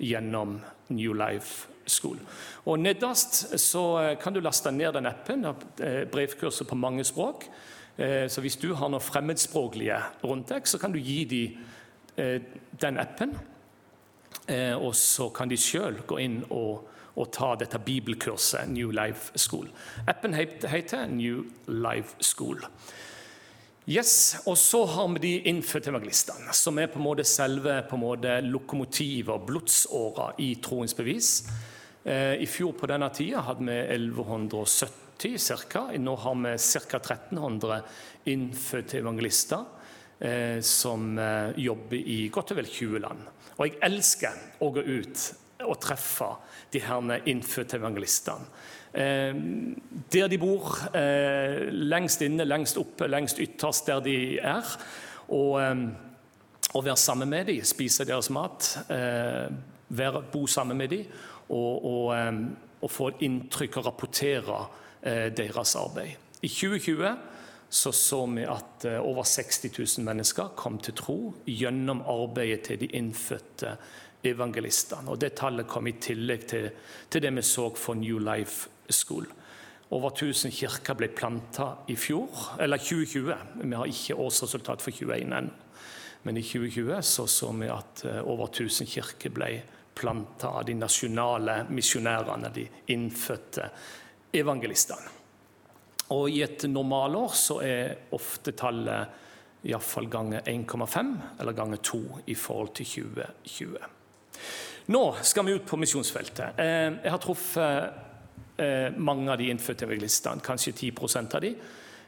gjennom 0.00 0.60
New 0.88 1.14
Life 1.14 1.68
School. 1.86 2.18
Og 2.66 2.78
Nederst 2.78 3.58
så 3.58 4.16
kan 4.20 4.32
du 4.32 4.40
laste 4.40 4.70
ned 4.70 4.94
den 4.94 5.06
appen. 5.06 5.42
Brevkurset 6.12 6.68
på 6.68 6.78
mange 6.78 7.04
språk. 7.04 7.44
Så 7.98 8.40
hvis 8.40 8.56
du 8.56 8.74
har 8.74 8.88
noe 8.88 9.00
fremmedspråklige 9.00 9.98
rundt 10.22 10.48
deg, 10.48 10.68
så 10.70 10.78
kan 10.78 10.92
du 10.92 10.98
gi 10.98 11.24
dem 11.24 12.54
den 12.80 12.98
appen. 12.98 13.34
Og 14.80 14.94
så 14.98 15.28
kan 15.30 15.50
de 15.50 15.54
sjøl 15.60 16.00
gå 16.10 16.16
inn 16.18 16.40
og, 16.50 16.88
og, 17.14 17.28
ta 17.30 17.52
dette 17.60 17.78
bibelkurset 17.78 18.66
New 18.72 18.90
Life 18.90 19.38
School. 19.38 19.68
Appen 20.10 20.34
heter 20.34 21.06
New 21.06 21.44
Life 21.70 22.18
School. 22.18 22.64
Yes, 23.90 24.36
Og 24.46 24.58
så 24.58 24.84
har 24.86 25.08
vi 25.08 25.18
de 25.18 25.48
innfødte 25.50 25.90
evangelistene, 25.90 26.52
som 26.54 26.78
er 26.78 26.90
på 26.92 27.00
en 27.00 27.06
måte 27.08 27.24
selve 27.24 27.80
på 27.88 27.96
en 27.96 28.02
måte 28.04 28.36
lokomotivet 28.44 29.32
og 29.34 29.46
blodsåra 29.48 30.28
i 30.38 30.52
troens 30.62 30.94
bevis. 30.94 31.30
Eh, 32.04 32.36
I 32.38 32.46
fjor 32.46 32.76
på 32.78 32.86
denne 32.86 33.08
tida 33.10 33.42
hadde 33.48 33.66
vi 33.66 33.78
1170 33.96 35.66
ca. 35.72 35.82
Nå 35.98 36.14
har 36.16 36.38
vi 36.38 36.54
ca. 36.60 37.00
1300 37.00 37.80
innfødte 38.30 39.00
evangelister 39.00 39.64
eh, 39.64 39.79
som 40.60 41.18
eh, 41.18 41.52
jobber 41.64 41.96
i 41.96 42.18
godt 42.32 42.52
og 42.52 42.60
vel 42.60 42.68
20 42.68 43.04
land. 43.04 43.22
Og 43.56 43.66
jeg 43.66 43.78
elsker 43.84 44.60
å 44.60 44.70
gå 44.72 44.84
ut 44.84 45.24
og 45.66 45.78
treffe 45.80 46.28
de 46.72 46.80
her 46.84 47.28
innfødte 47.28 47.76
evangelistene. 47.80 48.46
Eh, 48.94 49.34
der 50.12 50.28
de 50.28 50.38
bor, 50.38 50.78
eh, 50.94 51.68
lengst 51.70 52.22
inne, 52.22 52.44
lengst 52.44 52.78
oppe, 52.78 53.06
lengst 53.06 53.38
ytterst 53.38 53.86
der 53.86 54.00
de 54.00 54.38
er. 54.38 54.64
Og, 55.28 55.60
eh, 55.60 55.76
og 56.74 56.84
være 56.84 56.96
sammen 56.96 57.28
med 57.28 57.46
dem, 57.46 57.64
spise 57.64 58.04
deres 58.04 58.30
mat, 58.30 58.78
være, 59.88 60.22
bo 60.32 60.46
sammen 60.46 60.76
med 60.76 60.88
dem 60.88 61.04
og, 61.48 61.84
og, 61.84 62.34
og 62.82 62.90
få 62.90 63.10
inntrykk 63.20 63.76
og 63.76 63.86
rapportere 63.86 64.66
deres 65.34 65.74
arbeid. 65.74 66.14
I 66.42 66.48
2020 66.48 67.16
så, 67.70 67.92
så 67.94 68.24
vi 68.26 68.42
at 68.50 68.84
over 68.98 69.22
60 69.22 69.70
000 69.78 70.06
mennesker 70.06 70.52
kom 70.58 70.80
til 70.82 70.96
tro 70.98 71.18
gjennom 71.46 72.02
arbeidet 72.02 72.64
til 72.66 72.80
de 72.82 72.88
innfødte 72.98 73.76
evangelistene. 74.26 75.10
Og 75.10 75.20
Det 75.20 75.34
tallet 75.38 75.68
kom 75.68 75.86
i 75.86 75.96
tillegg 76.02 76.46
til, 76.50 76.70
til 77.10 77.22
det 77.22 77.32
vi 77.36 77.44
så 77.46 77.70
for 77.78 77.94
New 77.94 78.18
Life 78.18 78.68
School. 78.90 79.26
Over 79.90 80.10
1000 80.10 80.52
kirker 80.54 80.94
ble 80.94 81.08
planta 81.10 81.72
i 81.90 81.96
fjor, 81.98 82.28
eller 82.62 82.78
2020. 82.78 83.34
Vi 83.62 83.76
har 83.76 83.90
ikke 83.90 84.18
årsresultat 84.22 84.82
for 84.82 84.94
2021 84.94 85.38
ennå. 85.38 85.66
Men 86.22 86.36
i 86.36 86.42
2020 86.44 87.02
så, 87.02 87.24
så 87.26 87.48
vi 87.56 87.70
at 87.72 88.02
eh, 88.04 88.18
over 88.28 88.50
1000 88.50 88.86
kirker 88.86 89.32
ble 89.32 89.48
planta 89.96 90.50
av 90.58 90.66
de 90.68 90.74
nasjonale 90.76 91.62
misjonærene, 91.72 92.50
de 92.52 92.66
innfødte 92.92 93.70
evangelistene. 94.36 95.19
Og 96.16 96.30
I 96.30 96.42
et 96.42 96.66
normalår 96.70 97.34
så 97.38 97.60
er 97.62 98.12
ofte 98.16 98.54
tallet 98.58 99.66
iallfall 99.70 100.08
ganger 100.10 100.46
1,5 100.48 101.10
eller 101.40 101.56
ganger 101.56 101.82
2 101.84 102.02
i 102.32 102.36
forhold 102.38 102.74
til 102.80 102.86
2020. 103.06 103.88
Nå 104.90 105.02
skal 105.22 105.46
vi 105.46 105.58
ut 105.58 105.66
på 105.68 105.78
misjonsfeltet. 105.78 106.58
Eh, 106.58 106.86
jeg 107.04 107.12
har 107.12 107.20
truffet 107.22 108.06
Eh, 108.60 108.92
mange 108.96 109.32
av 109.32 109.38
de 109.38 109.46
innfødte 109.48 109.86
evangelistene, 109.86 110.42
kanskje 110.44 110.72
10% 110.72 111.34
av 111.34 111.40
de, 111.40 111.54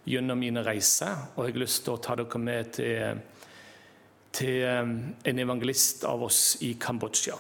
gjennom 0.05 0.37
mine 0.37 0.61
reiser. 0.67 1.15
Og 1.33 1.47
jeg 1.47 1.55
har 1.55 1.63
lyst 1.63 1.85
til 1.87 1.95
å 1.95 2.03
ta 2.05 2.17
dere 2.19 2.41
med 2.43 2.75
til, 2.77 3.23
til 4.37 4.67
eh, 4.69 4.93
en 5.31 5.41
evangelist 5.47 6.05
av 6.05 6.27
oss 6.29 6.43
i 6.61 6.75
Kambodsja. 6.77 7.39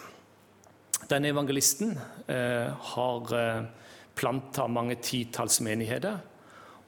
Denne 1.10 1.28
evangelisten 1.28 1.90
har 2.24 3.32
planta 4.16 4.64
mange 4.70 4.94
titalls 5.02 5.58
menigheter. 5.60 6.22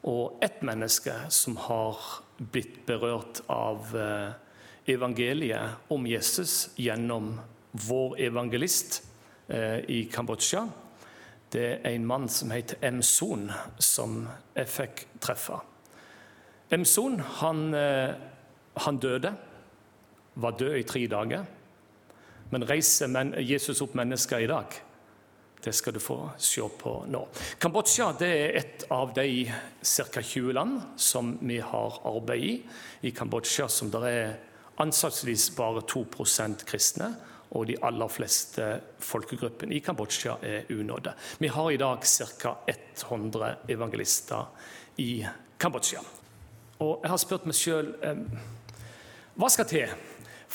Og 0.05 0.37
ett 0.45 0.61
menneske 0.61 1.13
som 1.33 1.57
har 1.57 1.97
blitt 2.37 2.83
berørt 2.85 3.41
av 3.49 3.89
eh, 3.97 4.35
evangeliet 4.93 5.89
om 5.89 6.05
Jesus 6.05 6.69
gjennom 6.77 7.33
vår 7.87 8.19
evangelist 8.27 8.99
eh, 9.47 9.81
i 9.89 10.03
Kambodsja, 10.11 10.67
det 11.55 11.65
er 11.79 11.95
en 11.95 12.05
mann 12.05 12.29
som 12.29 12.51
heter 12.53 12.81
Emson, 12.85 13.47
som 13.81 14.25
jeg 14.53 14.69
fikk 14.69 15.05
treffe. 15.23 15.57
Emson 16.69 17.17
han, 17.39 17.67
eh, 17.73 18.13
han 18.85 19.01
døde, 19.01 19.33
var 20.35 20.57
død 20.59 20.77
i 20.77 20.83
tre 20.85 21.05
dager. 21.07 21.45
Men 22.51 22.67
reiser 22.69 23.39
Jesus 23.41 23.81
opp 23.81 23.95
mennesker 23.97 24.43
i 24.43 24.49
dag? 24.51 24.75
Det 25.65 25.73
skal 25.73 25.95
du 25.95 25.99
få 25.99 26.17
se 26.37 26.61
på 26.77 26.91
nå. 27.09 27.23
Kambodsja 27.57 28.11
er 28.21 28.51
et 28.59 28.83
av 28.93 29.15
de 29.15 29.47
ca. 29.81 30.21
20 30.21 30.53
land 30.53 30.75
som 31.01 31.31
vi 31.41 31.57
har 31.57 31.97
arbeid 32.05 32.43
i. 32.43 32.51
I 33.09 33.11
Kambodsja 33.17 33.65
som 33.73 33.89
det 33.89 34.03
er 34.05 34.35
ansatsvis 34.83 35.47
bare 35.57 35.81
2% 35.89 36.67
kristne 36.69 37.09
og 37.55 37.65
de 37.71 37.79
aller 37.81 38.13
fleste 38.13 38.67
folkegruppene 39.01 39.73
i 39.73 39.81
Kambodsja 39.81 40.37
er 40.45 40.69
unådde. 40.69 41.15
Vi 41.41 41.49
har 41.49 41.71
i 41.71 41.81
dag 41.81 42.05
ca. 42.05 42.57
100 42.69 43.55
evangelister 43.73 44.45
i 45.01 45.25
Kambodsja. 45.57 46.05
Og 46.85 46.99
jeg 47.01 47.09
har 47.09 47.21
spurt 47.25 47.49
meg 47.49 47.57
sjøl 47.57 47.95
hva 49.35 49.49
skal 49.49 49.67
til 49.67 49.97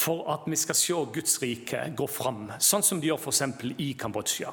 for 0.01 0.29
at 0.33 0.47
vi 0.47 0.57
skal 0.57 0.79
se 0.79 1.05
Guds 1.15 1.41
rike 1.43 1.89
gå 1.97 2.07
fram, 2.09 2.47
sånn 2.63 2.85
som 2.87 3.01
de 3.01 3.11
gjør 3.11 3.21
f.eks. 3.21 3.43
i 3.83 3.93
Kambodsja, 3.99 4.53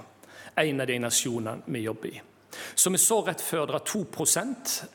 en 0.57 0.81
av 0.81 0.89
de 0.89 0.99
nasjonene 0.99 1.67
vi 1.67 1.85
jobber 1.85 2.15
i. 2.15 2.21
Som 2.75 2.93
vi 2.93 2.99
så 3.01 3.19
rett 3.25 3.41
før, 3.41 3.67
det 3.67 3.75
er 3.75 3.85
2 3.85 4.01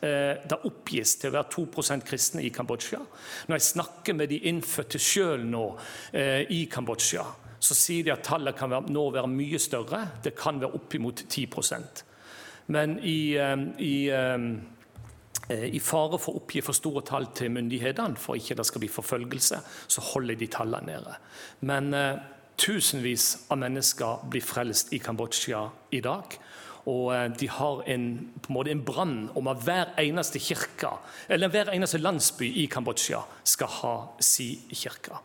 eh, 0.01 0.41
Det 0.49 0.59
oppgis 0.67 1.15
til 1.19 1.31
å 1.31 1.35
være 1.37 1.51
2% 1.53 2.07
kristne 2.07 2.43
i 2.43 2.51
Kambodsja. 2.53 2.99
Når 3.47 3.59
jeg 3.59 3.69
snakker 3.69 4.17
med 4.17 4.29
de 4.29 4.41
innfødte 4.49 4.99
sjøl 4.99 5.45
nå 5.47 5.65
eh, 6.11 6.43
i 6.49 6.65
Kambodsja, 6.71 7.25
så 7.63 7.77
sier 7.77 8.03
de 8.03 8.11
at 8.11 8.25
tallet 8.25 8.57
kan 8.57 8.73
nå 8.89 9.05
være 9.13 9.29
mye 9.31 9.59
større. 9.61 10.05
Det 10.23 10.35
kan 10.35 10.59
være 10.59 10.75
oppimot 10.75 11.23
10% 11.29 12.03
Men 12.73 12.97
i, 12.99 13.35
eh, 13.37 13.55
i, 13.79 13.95
i 15.53 15.79
fare 15.79 16.19
for 16.19 16.33
å 16.33 16.43
oppgi 16.43 16.61
for 16.63 16.75
store 16.75 17.03
tall 17.07 17.29
til 17.35 17.51
myndighetene, 17.51 18.19
for 18.19 18.39
ikke 18.39 18.55
det 18.55 18.65
skal 18.67 18.83
bli 18.83 18.91
forfølgelse, 18.91 19.59
så 19.87 20.07
holder 20.13 20.39
de 20.39 20.47
tallene 20.47 20.87
nede. 20.87 21.17
Men 21.61 21.91
tusenvis 22.59 23.47
av 23.51 23.61
mennesker 23.61 24.27
blir 24.29 24.43
frelst 24.45 24.93
i 24.93 25.01
Kambodsja 25.03 25.65
i 25.91 26.01
dag. 26.03 26.37
Og 26.91 27.13
eh, 27.15 27.27
de 27.39 27.49
har 27.49 27.83
en, 27.89 28.07
på 28.41 28.51
en, 28.51 28.55
måte 28.57 28.73
en 28.73 28.85
brann 28.85 29.19
om 29.39 29.51
at 29.51 29.61
hver 29.63 29.93
eneste 30.03 30.41
kirke, 30.43 30.97
eller 31.31 31.51
hver 31.51 31.71
eneste 31.73 32.01
landsby 32.01 32.49
i 32.63 32.67
Kambodsja 32.71 33.23
skal 33.55 33.77
ha 33.81 33.93
si 34.23 34.55
kirke. 34.73 35.21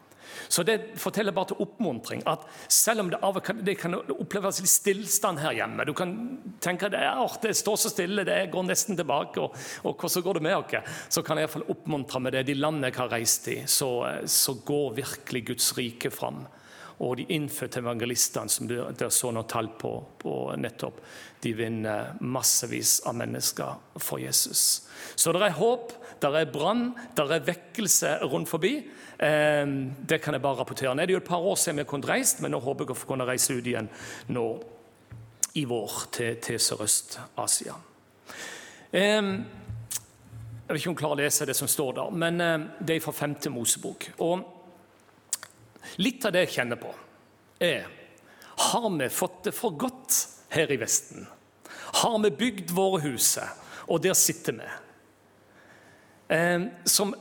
Så 0.49 0.63
Det 0.63 0.95
forteller 1.01 1.33
bare 1.33 1.51
til 1.51 1.63
oppmuntring 1.65 2.23
at 2.29 2.45
selv 2.69 3.01
om 3.01 3.11
det 3.11 3.19
av 3.25 3.41
det 3.65 3.75
kan 3.81 3.97
oppleves 3.97 4.61
litt 4.61 4.71
stillstand 4.71 5.41
her 5.43 5.57
hjemme 5.57 5.87
Du 5.89 5.95
kan 5.97 6.13
tenke 6.61 6.87
at 6.87 6.93
det, 6.95 7.49
det 7.49 7.57
står 7.57 7.77
så 7.81 7.91
stille, 7.93 8.25
det 8.29 8.51
går 8.53 8.69
nesten 8.69 8.97
tilbake, 8.97 9.41
og, 9.41 9.57
og 9.85 9.97
hvordan 9.97 10.25
går 10.25 10.39
det 10.39 10.45
med 10.47 10.57
dere? 10.71 10.83
Så 11.09 11.23
kan 11.23 11.37
jeg 11.37 11.45
i 11.45 11.49
hvert 11.49 11.57
fall 11.57 11.75
oppmuntre 11.75 12.23
med 12.23 12.37
det. 12.37 12.47
De 12.49 12.55
landene 12.55 12.93
jeg 12.93 13.01
har 13.01 13.13
reist 13.13 13.49
i, 13.49 13.59
så, 13.67 13.91
så 14.25 14.55
går 14.69 14.97
virkelig 15.03 15.45
Guds 15.53 15.73
rike 15.79 16.13
fram 16.15 16.45
og 16.99 17.17
de 17.19 17.27
innfødte 17.35 17.79
evangelistene 17.79 18.51
som 18.51 18.69
dere 18.69 19.11
så 19.15 19.31
noen 19.31 19.47
tall 19.51 19.71
på, 19.79 19.93
på, 20.19 20.35
nettopp, 20.59 20.99
de 21.43 21.53
vinner 21.55 22.17
massevis 22.21 22.99
av 23.07 23.15
mennesker 23.21 24.01
for 24.03 24.19
Jesus. 24.19 24.89
Så 25.15 25.33
det 25.35 25.45
er 25.47 25.59
håp, 25.61 25.93
det 26.19 26.33
er 26.35 26.51
brann, 26.51 26.89
det 27.15 27.29
er 27.29 27.47
vekkelse 27.47 28.17
rundt 28.27 28.51
forbi. 28.51 28.73
Eh, 29.19 29.63
det 30.11 30.19
kan 30.25 30.35
jeg 30.35 30.43
bare 30.43 30.59
rapportere. 30.59 30.97
Det 30.99 31.07
er 31.07 31.15
jo 31.15 31.23
et 31.23 31.31
par 31.31 31.47
år 31.47 31.61
siden 31.61 31.85
vi 31.85 31.87
kunne 31.87 32.11
reist, 32.11 32.43
men 32.43 32.55
nå 32.55 32.63
håper 32.65 32.89
jeg 32.89 32.97
å 32.97 33.07
kunne 33.07 33.29
reise 33.29 33.55
ut 33.55 33.71
igjen 33.71 33.91
nå 34.35 34.49
i 35.59 35.65
vår 35.67 36.03
til, 36.15 36.35
til 36.43 36.59
Sørøst-Asia. 36.59 37.79
Eh, 38.91 39.33
jeg 40.69 40.75
vet 40.75 40.83
ikke 40.83 40.91
om 40.91 40.99
jeg 40.99 41.01
klarer 41.01 41.21
å 41.21 41.23
lese 41.23 41.47
det 41.49 41.55
som 41.57 41.71
står 41.71 41.95
der, 42.03 42.15
men 42.27 42.43
eh, 42.43 42.71
det 42.83 42.99
er 42.99 43.05
fra 43.07 43.15
5. 43.15 43.39
Mosebok. 43.55 44.11
Og 44.27 44.58
Litt 45.97 46.25
av 46.29 46.35
det 46.35 46.47
jeg 46.47 46.59
kjenner 46.59 46.81
på, 46.81 46.93
er 47.65 47.89
har 48.59 48.91
vi 48.91 49.09
fått 49.09 49.45
det 49.45 49.55
for 49.55 49.77
godt 49.79 50.17
her 50.51 50.71
i 50.73 50.79
Vesten? 50.81 51.27
Har 52.03 52.19
vi 52.23 52.31
bygd 52.31 52.73
våre 52.75 53.01
hus, 53.07 53.37
og 53.87 54.03
der 54.03 54.17
sitter 54.19 54.59
vi? 54.59 54.69
Eh, 56.35 56.67
som 56.85 57.15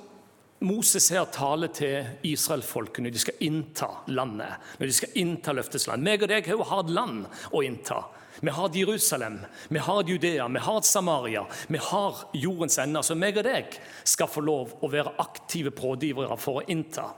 Moses 0.59 1.12
her 1.13 1.25
taler 1.29 1.69
til 1.69 2.07
Israelfolket 2.25 3.03
når 3.05 3.13
de 3.13 3.21
skal 3.21 3.43
innta 3.45 3.89
landet. 4.09 4.57
Når 4.79 4.89
de 4.89 4.95
skal 4.97 5.19
innta 5.21 5.53
løftesland. 5.53 6.03
Meg 6.03 6.25
og 6.25 6.31
deg 6.31 6.50
har 6.50 6.81
et 6.81 6.93
land 6.93 7.27
å 7.53 7.62
innta. 7.62 8.01
Vi 8.41 8.53
har 8.53 8.74
Jerusalem, 8.74 9.39
vi 9.69 9.81
har 9.81 10.09
Judea, 10.09 10.47
vi 10.47 10.59
har 10.59 10.81
Samaria, 10.81 11.45
vi 11.67 11.79
har 11.81 12.19
jordens 12.33 12.77
ende. 12.81 13.01
Så 13.05 13.15
meg 13.17 13.38
og 13.38 13.45
deg 13.47 13.77
skal 14.03 14.29
få 14.29 14.43
lov 14.45 14.75
å 14.81 14.89
være 14.93 15.15
aktive 15.21 15.74
pådrivere 15.77 16.38
for 16.41 16.62
å 16.62 16.67
innta. 16.69 17.12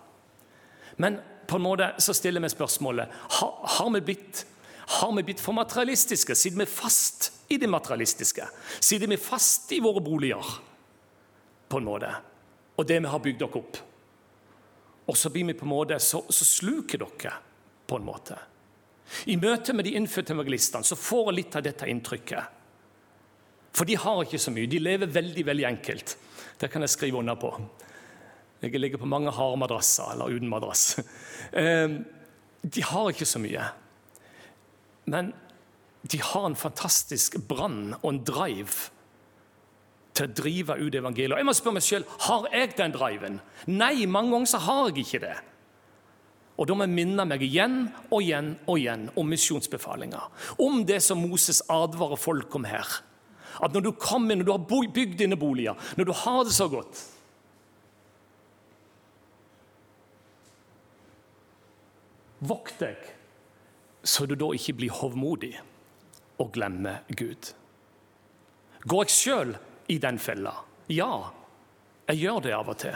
Men 0.99 1.19
på 1.49 1.57
en 1.57 1.65
måte 1.65 1.91
så 1.97 2.13
stiller 2.13 2.43
vi 2.43 2.51
spørsmålet 2.51 3.09
har, 3.39 3.53
har, 3.77 3.89
vi 3.95 4.01
blitt, 4.01 4.45
har 4.99 5.11
vi 5.15 5.23
blitt 5.23 5.41
for 5.41 5.57
materialistiske. 5.57 6.35
Sitter 6.35 6.61
vi 6.61 6.69
fast 6.69 7.31
i 7.49 7.57
det 7.57 7.69
materialistiske? 7.69 8.45
Sitter 8.79 9.09
vi 9.09 9.17
fast 9.17 9.71
i 9.73 9.81
våre 9.81 10.03
boliger, 10.05 10.45
på 11.69 11.77
en 11.77 11.85
måte, 11.85 12.11
og 12.77 12.85
det 12.89 12.99
vi 13.01 13.09
har 13.09 13.23
bygd 13.25 13.41
dere 13.41 13.61
opp? 13.61 13.81
Og 15.09 15.17
så 15.17 15.31
blir 15.33 15.49
vi 15.49 15.57
på 15.57 15.65
en 15.65 15.73
måte, 15.73 15.97
så, 15.99 16.21
så 16.29 16.45
sluker 16.45 17.01
dere 17.01 17.33
på 17.89 17.97
en 17.97 18.05
måte. 18.05 18.37
I 19.25 19.37
møte 19.41 19.73
med 19.73 19.87
de 19.89 19.95
innfødte 19.97 20.35
evangelistene 20.35 20.85
så 20.85 20.97
får 20.97 21.31
jeg 21.31 21.37
litt 21.39 21.57
av 21.57 21.65
dette 21.65 21.89
inntrykket. 21.89 22.55
For 23.73 23.89
de 23.89 23.97
har 23.97 24.21
ikke 24.21 24.41
så 24.41 24.53
mye. 24.53 24.69
De 24.69 24.81
lever 24.81 25.09
veldig 25.13 25.45
veldig 25.45 25.65
enkelt. 25.69 26.17
Det 26.61 26.69
kan 26.69 26.85
jeg 26.85 26.93
skrive 26.93 27.21
under 27.21 27.37
på. 27.39 27.51
Jeg 28.59 28.79
ligger 28.79 28.99
på 28.99 29.07
mange 29.07 29.31
harde 29.31 29.57
madrasser, 29.59 30.11
eller 30.13 30.35
uten 30.35 30.49
madrass. 30.51 30.99
Ehm, 31.55 32.03
de 32.61 32.83
har 32.83 33.09
ikke 33.09 33.25
så 33.25 33.39
mye. 33.39 33.63
Men 35.09 35.31
de 36.03 36.19
har 36.21 36.45
en 36.45 36.57
fantastisk 36.59 37.39
brann 37.47 37.95
og 38.01 38.09
en 38.11 38.23
drive 38.27 38.91
til 40.13 40.27
å 40.27 40.33
drive 40.35 40.75
ut 40.77 40.97
evangeliet. 40.99 41.39
Jeg 41.39 41.47
må 41.47 41.55
spørre 41.55 41.77
meg 41.79 41.85
selv, 41.85 42.17
Har 42.27 42.47
jeg 42.51 42.75
den 42.77 42.93
driven? 42.93 43.39
Nei, 43.71 44.05
mange 44.05 44.35
ganger 44.35 44.51
så 44.51 44.59
har 44.67 44.89
jeg 44.89 45.05
ikke 45.05 45.21
det. 45.23 45.37
Og 46.59 46.67
da 46.67 46.75
må 46.75 46.83
jeg 46.83 46.97
minne 46.97 47.23
meg 47.25 47.43
igjen 47.45 47.85
og 48.09 48.19
igjen 48.19 48.51
og 48.67 48.81
igjen 48.81 49.05
om 49.15 49.29
misjonsbefalinger. 49.31 50.25
Om 50.59 50.83
det 50.85 50.99
som 51.05 51.21
Moses 51.23 51.61
advarer 51.71 52.19
folk 52.19 52.59
om 52.59 52.67
her. 52.67 52.99
At 53.63 53.71
når 53.71 53.87
du 53.87 53.91
kommer, 53.95 54.35
når 54.35 54.47
du 54.47 54.51
har 54.51 54.67
bygd 54.67 55.15
dine 55.21 55.39
boliger, 55.39 55.79
når 55.95 56.09
du 56.09 56.13
har 56.25 56.43
det 56.43 56.55
så 56.55 56.67
godt 56.71 56.99
Vokt 62.39 62.79
deg, 62.79 62.99
så 64.03 64.25
du 64.25 64.35
da 64.39 64.51
ikke 64.55 64.77
blir 64.79 64.95
hovmodig 64.95 65.53
og 66.39 66.53
glemmer 66.55 67.03
Gud. 67.11 67.51
Går 68.87 69.05
jeg 69.05 69.15
sjøl 69.15 69.55
i 69.91 69.97
den 69.99 70.19
fella? 70.23 70.53
Ja, 70.87 71.29
jeg 72.07 72.23
gjør 72.23 72.43
det 72.45 72.53
av 72.55 72.71
og 72.71 72.79
til. 72.79 72.95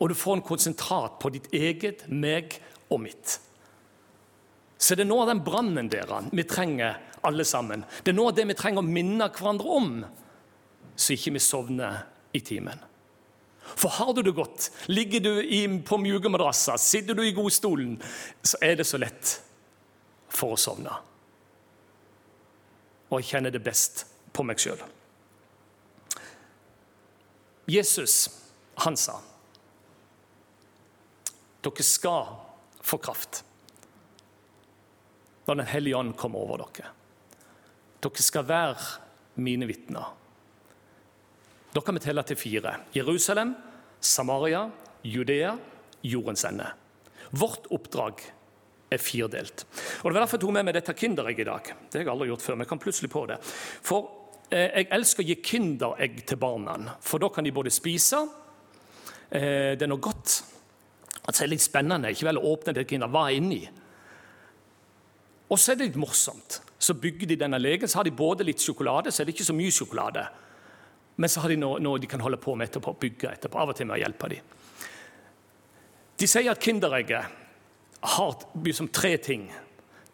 Og 0.00 0.10
du 0.10 0.16
får 0.16 0.38
en 0.38 0.46
konsentrat 0.48 1.20
på 1.20 1.30
ditt 1.32 1.50
eget, 1.56 2.06
meg 2.08 2.56
og 2.88 3.02
mitt. 3.04 3.38
Så 4.76 4.96
det 4.96 5.06
er 5.06 5.08
noe 5.08 5.24
av 5.24 5.30
den 5.32 5.44
brannen 5.44 5.88
dere 5.92 6.22
vi 6.32 6.44
trenger 6.48 6.98
alle 7.26 7.44
sammen. 7.48 7.84
Det 8.04 8.12
er 8.12 8.16
noe 8.16 8.32
av 8.32 8.36
det 8.36 8.44
vi 8.48 8.56
trenger 8.56 8.84
å 8.84 8.88
minne 8.88 9.28
hverandre 9.32 9.78
om, 9.78 9.94
så 10.96 11.16
ikke 11.16 11.36
vi 11.36 11.42
sovner 11.42 12.04
i 12.36 12.42
timen. 12.44 12.80
For 13.74 13.88
har 13.88 14.12
du 14.14 14.22
det 14.22 14.36
godt, 14.36 14.70
ligger 14.86 15.20
du 15.20 15.32
i, 15.42 15.64
på 15.82 15.98
mjuke 15.98 16.30
madrasser, 16.30 16.78
sitter 16.80 17.18
du 17.18 17.24
i 17.26 17.34
godstolen, 17.34 17.96
så 18.42 18.60
er 18.62 18.78
det 18.78 18.86
så 18.86 19.00
lett 19.02 19.32
for 20.32 20.54
å 20.54 20.60
sovne. 20.60 20.94
Og 23.10 23.20
jeg 23.20 23.32
kjenner 23.32 23.54
det 23.54 23.64
best 23.64 24.04
på 24.34 24.44
meg 24.46 24.60
sjøl. 24.62 24.80
Jesus, 27.66 28.28
han 28.84 28.98
sa 28.98 29.18
dere 31.66 31.82
skal 31.82 32.28
få 32.78 32.98
kraft 33.02 33.42
når 35.46 35.54
Den 35.54 35.66
hellige 35.66 35.96
ånd 35.96 36.16
kommer 36.18 36.42
over 36.42 36.58
dere. 36.62 36.88
Dere 38.02 38.22
skal 38.22 38.46
være 38.46 39.42
mine 39.42 39.66
vitner. 39.66 40.08
Da 41.76 41.82
kan 41.84 41.98
vi 41.98 42.00
telle 42.00 42.22
til 42.24 42.38
fire. 42.40 42.70
Jerusalem, 42.94 43.50
Samaria, 44.00 44.62
Judea, 45.04 45.50
jordens 46.02 46.46
ende. 46.48 46.70
Vårt 47.36 47.66
oppdrag 47.68 48.22
er 48.90 49.02
firdelt. 49.02 49.66
Og 50.00 50.08
Det 50.08 50.14
var 50.14 50.22
derfor 50.22 50.38
jeg 50.38 50.46
tok 50.46 50.54
med 50.56 50.64
meg 50.64 50.74
dette 50.78 50.94
Kinderegget 50.96 51.44
i 51.44 51.48
dag. 51.50 51.72
Det 51.90 51.98
har 51.98 52.06
jeg 52.06 52.12
aldri 52.14 52.28
gjort 52.30 52.44
før, 52.46 52.54
men 52.54 52.64
jeg 52.64 52.70
kom 52.70 52.80
plutselig 52.80 53.10
på 53.12 53.26
det. 53.28 53.36
For 53.44 54.08
eh, 54.48 54.70
jeg 54.72 54.88
elsker 54.96 55.22
å 55.22 55.26
gi 55.28 55.36
Kinderegg 55.50 56.22
til 56.24 56.40
barna, 56.40 56.96
for 57.04 57.20
da 57.20 57.28
kan 57.28 57.44
de 57.44 57.52
både 57.52 57.74
spise 57.74 58.22
eh, 59.28 59.76
Det 59.76 59.84
er 59.84 59.92
noe 59.92 60.00
godt. 60.00 60.38
Altså, 61.26 61.42
det 61.42 61.44
er 61.44 61.52
litt 61.58 61.66
spennende 61.66 62.14
ikke 62.14 62.30
vel 62.30 62.40
å 62.40 62.54
åpne 62.54 62.72
det 62.72 62.86
Kinder. 62.88 63.12
Hva 63.12 63.26
er 63.28 63.36
inni? 63.36 63.60
Og 65.50 65.60
så 65.60 65.74
er 65.74 65.76
det 65.76 65.90
litt 65.90 66.00
morsomt. 66.00 66.62
Så 66.78 66.96
bygger 66.96 67.34
de 67.34 67.40
denne 67.44 67.60
legen, 67.60 67.84
så 67.84 68.00
har 68.00 68.08
de 68.08 68.16
både 68.16 68.48
litt 68.48 68.64
sjokolade, 68.64 69.12
så 69.12 69.20
er 69.20 69.28
det 69.28 69.36
ikke 69.36 69.50
så 69.52 69.60
mye 69.60 69.76
sjokolade. 69.76 70.24
Men 71.16 71.32
så 71.32 71.40
har 71.40 71.52
de 71.52 71.58
noe, 71.60 71.80
noe 71.80 72.00
de 72.00 72.08
kan 72.10 72.20
holde 72.20 72.38
på 72.40 72.54
med 72.56 72.68
etterpå, 72.68 72.92
bygge 73.00 73.32
etterpå. 73.32 73.60
Av 73.60 73.72
og 73.72 73.78
til 73.78 73.88
med 73.88 73.96
å 73.96 74.02
hjelpe 74.02 74.30
dem. 74.32 74.54
De 76.16 76.28
sier 76.28 76.48
at 76.52 76.62
Kinderegget 76.64 77.36
har 78.16 78.36
liksom 78.64 78.88
tre 78.92 79.16
ting. 79.20 79.48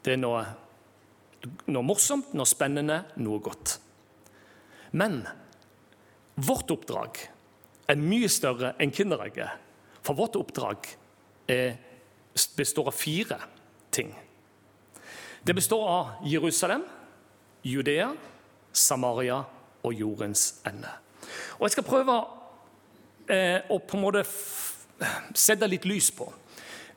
Det 0.02 0.14
er 0.14 0.22
noe, 0.22 0.42
noe 1.70 1.86
morsomt, 1.86 2.32
noe 2.34 2.48
spennende, 2.48 3.02
noe 3.22 3.42
godt. 3.42 3.76
Men 4.98 5.22
vårt 6.34 6.70
oppdrag 6.74 7.22
er 7.90 8.02
mye 8.02 8.30
større 8.30 8.74
enn 8.82 8.94
Kinderegget. 8.94 9.58
For 10.02 10.18
vårt 10.18 10.38
oppdrag 10.38 10.86
er, 11.50 11.76
består 12.56 12.90
av 12.90 12.96
fire 12.96 13.38
ting. 13.94 14.10
Det 15.42 15.54
består 15.54 15.82
av 15.88 16.26
Jerusalem, 16.26 16.84
Judea, 17.66 18.12
Samaria 18.72 19.42
og 19.82 19.94
jordens 19.94 20.60
ende. 20.68 20.90
Og 21.58 21.66
Jeg 21.66 21.76
skal 21.76 21.88
prøve 21.88 22.20
eh, 23.30 23.60
å 23.70 23.78
på 23.78 23.98
en 23.98 24.04
måte 24.04 24.24
sette 25.34 25.68
litt 25.70 25.86
lys 25.88 26.10
på 26.14 26.28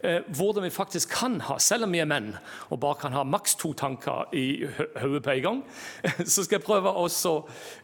eh, 0.06 0.22
hvordan 0.28 0.66
vi 0.66 0.74
faktisk 0.74 1.14
kan 1.16 1.40
ha, 1.48 1.58
selv 1.62 1.88
om 1.88 1.96
vi 1.96 2.02
er 2.04 2.10
menn 2.10 2.32
og 2.70 2.80
bare 2.84 3.00
kan 3.02 3.16
ha 3.16 3.24
maks 3.28 3.58
to 3.62 3.74
tanker 3.78 4.30
i 4.38 4.66
hodet 5.02 5.24
på 5.26 5.34
en 5.36 5.44
gang, 5.48 5.64
så 6.34 6.46
skal 6.46 6.60
jeg 6.60 6.68
prøve 6.68 6.94
å 6.94 7.08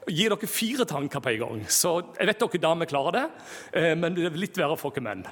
gi 0.07 0.27
dere 0.27 0.49
fire 0.49 0.87
tanker 0.89 1.23
på 1.23 1.35
en 1.35 1.43
gang. 1.45 1.67
Så 1.69 1.97
Jeg 2.17 2.31
vet 2.31 2.45
dere 2.45 2.65
damer 2.67 2.89
klarer 2.89 3.17
det, 3.17 3.27
eh, 3.81 3.93
men 3.97 4.17
det 4.17 4.29
er 4.29 4.41
litt 4.41 4.59
verre 4.59 4.79
for 4.79 4.95
dere 4.95 5.07
menn. 5.09 5.27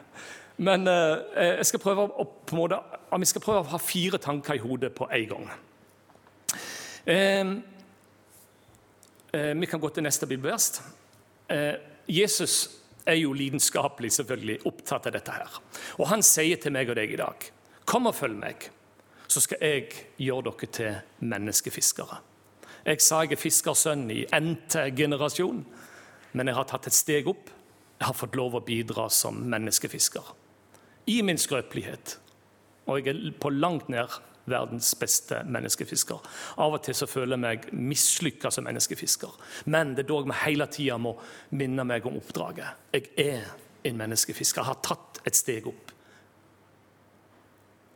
Men 0.59 0.87
eh, 0.91 1.55
jeg 1.61 1.69
skal 1.69 1.83
prøve 1.83 2.09
å, 2.09 2.25
på 2.45 2.55
en 2.55 2.59
måte, 2.59 2.79
vi 3.15 3.27
skal 3.29 3.43
prøve 3.43 3.63
å 3.63 3.73
ha 3.73 3.81
fire 3.81 4.19
tanker 4.21 4.57
i 4.57 4.63
hodet 4.63 4.91
på 4.95 5.07
en 5.07 5.29
gang. 5.33 5.51
Eh, 7.09 7.53
vi 9.31 9.69
kan 9.69 9.79
gå 9.79 9.89
til 9.93 10.03
neste 10.03 10.27
bibelvers. 10.27 10.81
Eh, 11.49 11.75
Jesus 12.09 12.79
er 13.05 13.19
jo 13.19 13.33
lidenskapelig 13.33 14.11
selvfølgelig 14.11 14.59
opptatt 14.65 15.07
av 15.07 15.13
dette. 15.13 15.31
her. 15.31 15.61
Og 15.97 16.07
Han 16.07 16.21
sier 16.23 16.57
til 16.57 16.71
meg 16.71 16.89
og 16.89 16.95
deg 16.95 17.13
i 17.13 17.15
dag 17.15 17.51
Kom 17.85 18.05
og 18.05 18.13
følg 18.13 18.37
meg, 18.37 18.69
så 19.27 19.41
skal 19.41 19.57
jeg 19.61 19.87
gjøre 20.17 20.43
dere 20.51 20.67
til 20.69 20.97
menneskefiskere. 21.25 22.19
Jeg 22.85 23.01
sa 23.01 23.23
jeg 23.23 23.31
er 23.33 23.41
fiskersønn 23.41 24.11
i 24.13 24.25
n-te 24.29 24.91
generasjon, 24.93 25.65
men 26.33 26.47
jeg 26.47 26.55
har 26.55 26.67
tatt 26.69 26.85
et 26.85 26.93
steg 26.93 27.27
opp. 27.27 27.49
Jeg 27.99 28.05
har 28.05 28.13
fått 28.13 28.37
lov 28.37 28.59
å 28.59 28.61
bidra 28.61 29.09
som 29.09 29.41
menneskefisker 29.41 30.21
i 31.07 31.21
min 31.25 31.37
skrøpelighet. 31.41 32.19
Og 32.85 33.01
jeg 33.01 33.15
er 33.15 33.33
på 33.41 33.49
langt 33.49 33.89
nær 33.89 34.21
verdens 34.51 34.91
beste 34.99 35.43
menneskefisker. 35.47 36.25
Av 36.59 36.75
og 36.75 36.83
til 36.85 36.97
så 36.97 37.07
føler 37.09 37.35
jeg 37.35 37.43
meg 37.43 37.69
mislykka 37.73 38.51
som 38.53 38.67
menneskefisker. 38.67 39.37
Men 39.71 39.95
det 39.95 40.05
er 40.05 40.11
da 40.11 40.19
jeg 40.23 40.41
hele 40.43 40.67
tida 40.71 40.97
må 41.01 41.15
minne 41.55 41.85
meg 41.87 42.05
om 42.09 42.19
oppdraget. 42.19 42.89
Jeg 42.95 43.13
er 43.21 43.47
en 43.89 44.01
menneskefisker. 44.01 44.61
Jeg 44.61 44.71
har 44.71 44.83
tatt 44.85 45.21
et 45.27 45.37
steg 45.37 45.69
opp. 45.69 45.95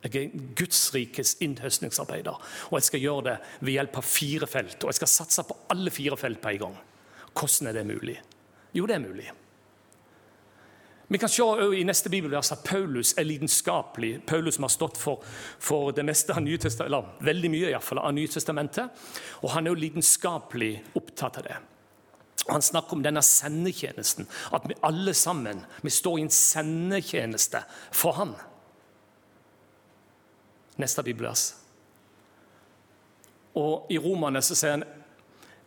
Jeg 0.04 0.20
er 0.20 0.48
Guds 0.58 0.90
rikes 0.92 1.38
innhøstningsarbeider, 1.44 2.42
og 2.68 2.74
jeg 2.76 2.88
skal 2.90 3.00
gjøre 3.00 3.22
det 3.30 3.36
ved 3.64 3.78
hjelp 3.78 3.94
av 3.96 4.04
fire 4.04 4.48
felt. 4.50 4.76
Og 4.82 4.92
jeg 4.92 5.00
skal 5.00 5.12
satse 5.14 5.46
på 5.48 5.56
alle 5.72 5.92
fire 5.94 6.18
felt 6.20 6.42
på 6.42 6.52
en 6.52 6.60
gang. 6.66 6.76
Hvordan 7.32 7.70
er 7.70 7.78
det 7.78 7.86
mulig? 7.88 8.18
Jo, 8.76 8.84
det 8.86 8.98
er 8.98 9.06
mulig. 9.06 9.30
Vi 11.08 11.18
kan 11.18 11.28
se 11.28 11.42
i 11.76 11.84
neste 11.84 12.08
bibelvers 12.08 12.52
at 12.52 12.64
Paulus 12.64 13.12
er 13.18 13.26
lidenskapelig. 13.28 14.22
Paulus 14.26 14.54
som 14.54 14.64
har 14.64 14.72
stått 14.72 14.98
for, 14.98 15.20
for 15.58 15.92
det 15.92 16.04
meste 16.06 16.32
av 16.32 16.40
Nye 16.42 16.58
eller 16.80 17.10
veldig 17.20 17.50
mye 17.52 17.72
i 17.74 17.80
fall, 17.80 18.00
av 18.00 18.14
Nytestamentet. 18.16 19.04
Og 19.44 19.52
han 19.52 19.66
er 19.66 19.74
jo 19.74 19.82
lidenskapelig 19.82 20.72
opptatt 20.96 21.38
av 21.42 21.48
det. 21.48 21.58
Han 22.48 22.62
snakker 22.62 22.96
om 22.96 23.04
denne 23.04 23.22
sendetjenesten. 23.22 24.26
At 24.52 24.64
vi 24.68 24.76
alle 24.80 25.14
sammen 25.14 25.60
vi 25.82 25.92
står 25.92 26.18
i 26.18 26.24
en 26.24 26.32
sendetjeneste 26.32 27.60
for 27.92 28.16
han. 28.20 28.34
Neste 30.80 31.04
bibelvers. 31.04 31.52
Og 33.60 33.92
I 33.92 34.00
Romane 34.00 34.42
så 34.42 34.56
sier 34.58 34.78
han 34.78 34.86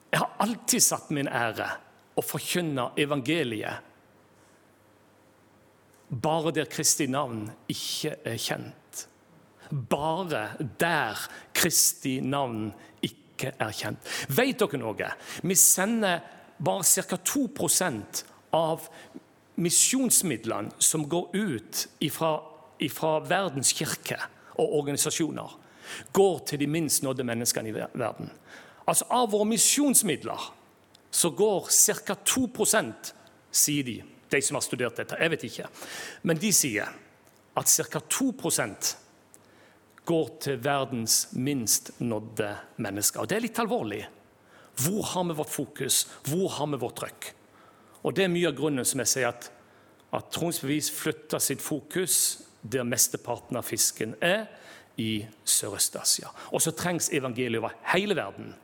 jeg 0.08 0.22
har 0.22 0.38
alltid 0.40 0.84
satt 0.84 1.10
min 1.12 1.28
ære 1.28 1.68
å 2.18 2.24
forkynne 2.24 2.94
evangeliet 3.00 3.87
bare 6.10 6.52
der 6.56 6.66
Kristi 6.72 7.08
navn 7.08 7.48
ikke 7.70 8.16
er 8.26 8.38
kjent. 8.40 9.08
Bare 9.90 10.50
der 10.80 11.20
Kristi 11.54 12.20
navn 12.24 12.72
ikke 13.04 13.52
er 13.60 13.74
kjent. 13.76 14.00
Vet 14.32 14.60
dere 14.60 14.80
noe? 14.80 15.12
Vi 15.44 15.56
sender 15.60 16.24
bare 16.58 16.84
ca. 16.84 17.18
2% 17.18 18.24
av 18.56 18.88
misjonsmidlene 19.58 20.78
som 20.80 21.06
går 21.10 21.36
ut 21.36 21.86
fra 22.10 23.14
verdens 23.26 23.74
kirke 23.74 24.20
og 24.58 24.78
organisasjoner, 24.80 25.56
går 26.14 26.40
til 26.50 26.62
de 26.62 26.68
minst 26.68 27.04
nådde 27.04 27.26
menneskene 27.26 27.70
i 27.70 27.76
verden. 27.76 28.30
Altså 28.88 29.06
Av 29.12 29.30
våre 29.32 29.48
misjonsmidler 29.50 30.52
så 31.12 31.32
går 31.36 31.68
ca. 31.70 32.16
2% 32.16 33.12
sier 33.52 33.84
de, 33.88 33.98
de 34.30 34.42
som 34.42 34.58
har 34.58 34.66
studert 34.66 35.00
dette. 35.00 35.18
Jeg 35.20 35.34
vet 35.34 35.46
ikke. 35.48 35.68
Men 36.28 36.40
de 36.42 36.52
sier 36.56 36.90
at 37.58 37.72
ca. 37.72 38.00
2% 38.00 38.96
går 40.08 40.30
til 40.44 40.60
verdens 40.64 41.28
minst 41.36 41.92
nådde 42.00 42.52
mennesker. 42.78 43.22
Og 43.22 43.28
Det 43.28 43.38
er 43.38 43.46
litt 43.48 43.60
alvorlig. 43.60 44.06
Hvor 44.78 45.04
har 45.04 45.24
vi 45.28 45.36
vårt 45.36 45.52
fokus? 45.52 46.08
Hvor 46.24 46.50
har 46.50 46.68
vi 46.68 46.80
vårt 46.80 46.96
trøkk? 47.02 47.32
Og 48.04 48.16
Det 48.16 48.24
er 48.24 48.32
mye 48.32 48.48
av 48.48 48.56
grunnen 48.56 48.86
som 48.86 49.02
jeg 49.04 49.12
sier 49.12 49.28
at, 49.32 49.50
at 50.14 50.30
Troms 50.32 50.62
Bevis 50.62 50.92
flytter 50.94 51.40
sitt 51.44 51.62
fokus 51.62 52.44
der 52.62 52.88
mesteparten 52.88 53.58
av 53.58 53.66
fisken 53.68 54.16
er, 54.22 54.48
i 54.98 55.28
Sørøst-Asia. 55.46 56.32
Og 56.52 56.62
så 56.64 56.72
trengs 56.74 57.12
evangeliet 57.14 57.62
over 57.62 57.76
hele 57.94 58.16
verden. 58.18 58.56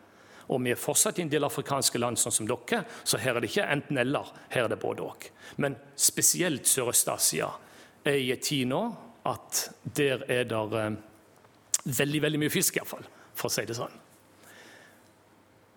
Og 0.51 0.61
vi 0.63 0.73
er 0.73 0.79
fortsatt 0.79 1.19
i 1.19 1.23
en 1.23 1.31
del 1.31 1.45
afrikanske 1.47 2.01
land 2.01 2.19
sånn 2.19 2.35
som 2.35 2.49
dere, 2.49 2.83
så 3.03 3.19
her 3.21 3.37
er 3.37 3.43
det 3.43 3.51
ikke 3.51 3.69
enten-eller, 3.75 4.33
her 4.53 4.67
er 4.67 4.73
det 4.73 4.81
både 4.81 5.05
òg. 5.05 5.29
Men 5.63 5.77
spesielt 5.95 6.67
Sørøst-Asia 6.67 7.49
er 8.03 8.19
i 8.19 8.31
en 8.35 8.43
tid 8.43 8.67
nå 8.71 8.83
at 9.29 9.67
der 9.95 10.25
er 10.31 10.47
det 10.49 10.79
eh, 10.79 10.95
veldig 11.83 12.21
veldig 12.25 12.41
mye 12.41 12.51
fisk, 12.51 12.77
iallfall, 12.77 13.05
for 13.35 13.49
å 13.49 13.53
si 13.53 13.63
det 13.67 13.77
sånn. 13.77 14.01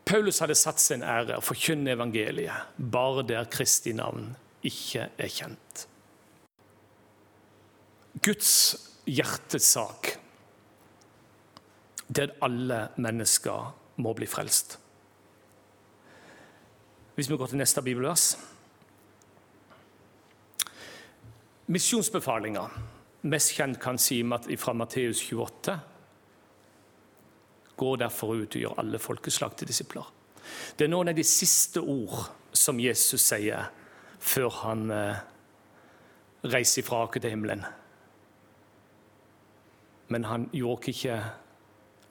Paulus 0.07 0.39
hadde 0.43 0.55
satt 0.59 0.79
sin 0.79 1.03
ære 1.03 1.39
å 1.39 1.43
forkynne 1.43 1.97
evangeliet 1.97 2.77
bare 2.79 3.25
der 3.27 3.49
Kristi 3.51 3.95
navn 3.97 4.29
ikke 4.67 5.09
er 5.19 5.33
kjent. 5.33 5.87
Guds 8.23 8.53
hjertesak, 9.07 10.13
det 12.07 12.23
er 12.23 12.31
at 12.31 12.47
alle 12.47 12.79
mennesker 13.03 13.75
må 13.97 14.13
bli 14.17 14.27
frelst. 14.29 14.79
Hvis 17.17 17.31
vi 17.31 17.37
går 17.37 17.53
til 17.53 17.61
neste 17.63 17.83
bibelvers 17.83 18.37
Misjonsbefalinga, 21.67 22.63
mest 23.27 23.57
kjent 23.57 23.81
kan 23.83 23.99
si 23.99 24.21
fra 24.57 24.73
Matteus 24.73 25.25
28, 25.33 25.73
går 27.77 27.97
derfor 27.97 28.37
ut 28.37 28.55
og 28.55 28.63
gjør 28.63 28.79
alle 28.79 29.01
folkeslag 29.03 29.57
til 29.57 29.69
disipler. 29.69 30.05
Det 30.79 30.87
er 30.87 30.93
noen 30.93 31.11
av 31.11 31.17
de 31.19 31.25
siste 31.27 31.83
ord 31.83 32.29
som 32.55 32.79
Jesus 32.81 33.25
sier 33.27 33.67
før 34.23 34.53
han 34.63 34.91
eh, 34.95 35.19
reiser 36.47 36.87
fra 36.87 37.03
oss 37.05 37.19
til 37.19 37.35
himmelen. 37.35 37.65
Men 40.09 40.25
han 40.31 40.47
gjorde 40.55 40.93
ikke 40.93 41.19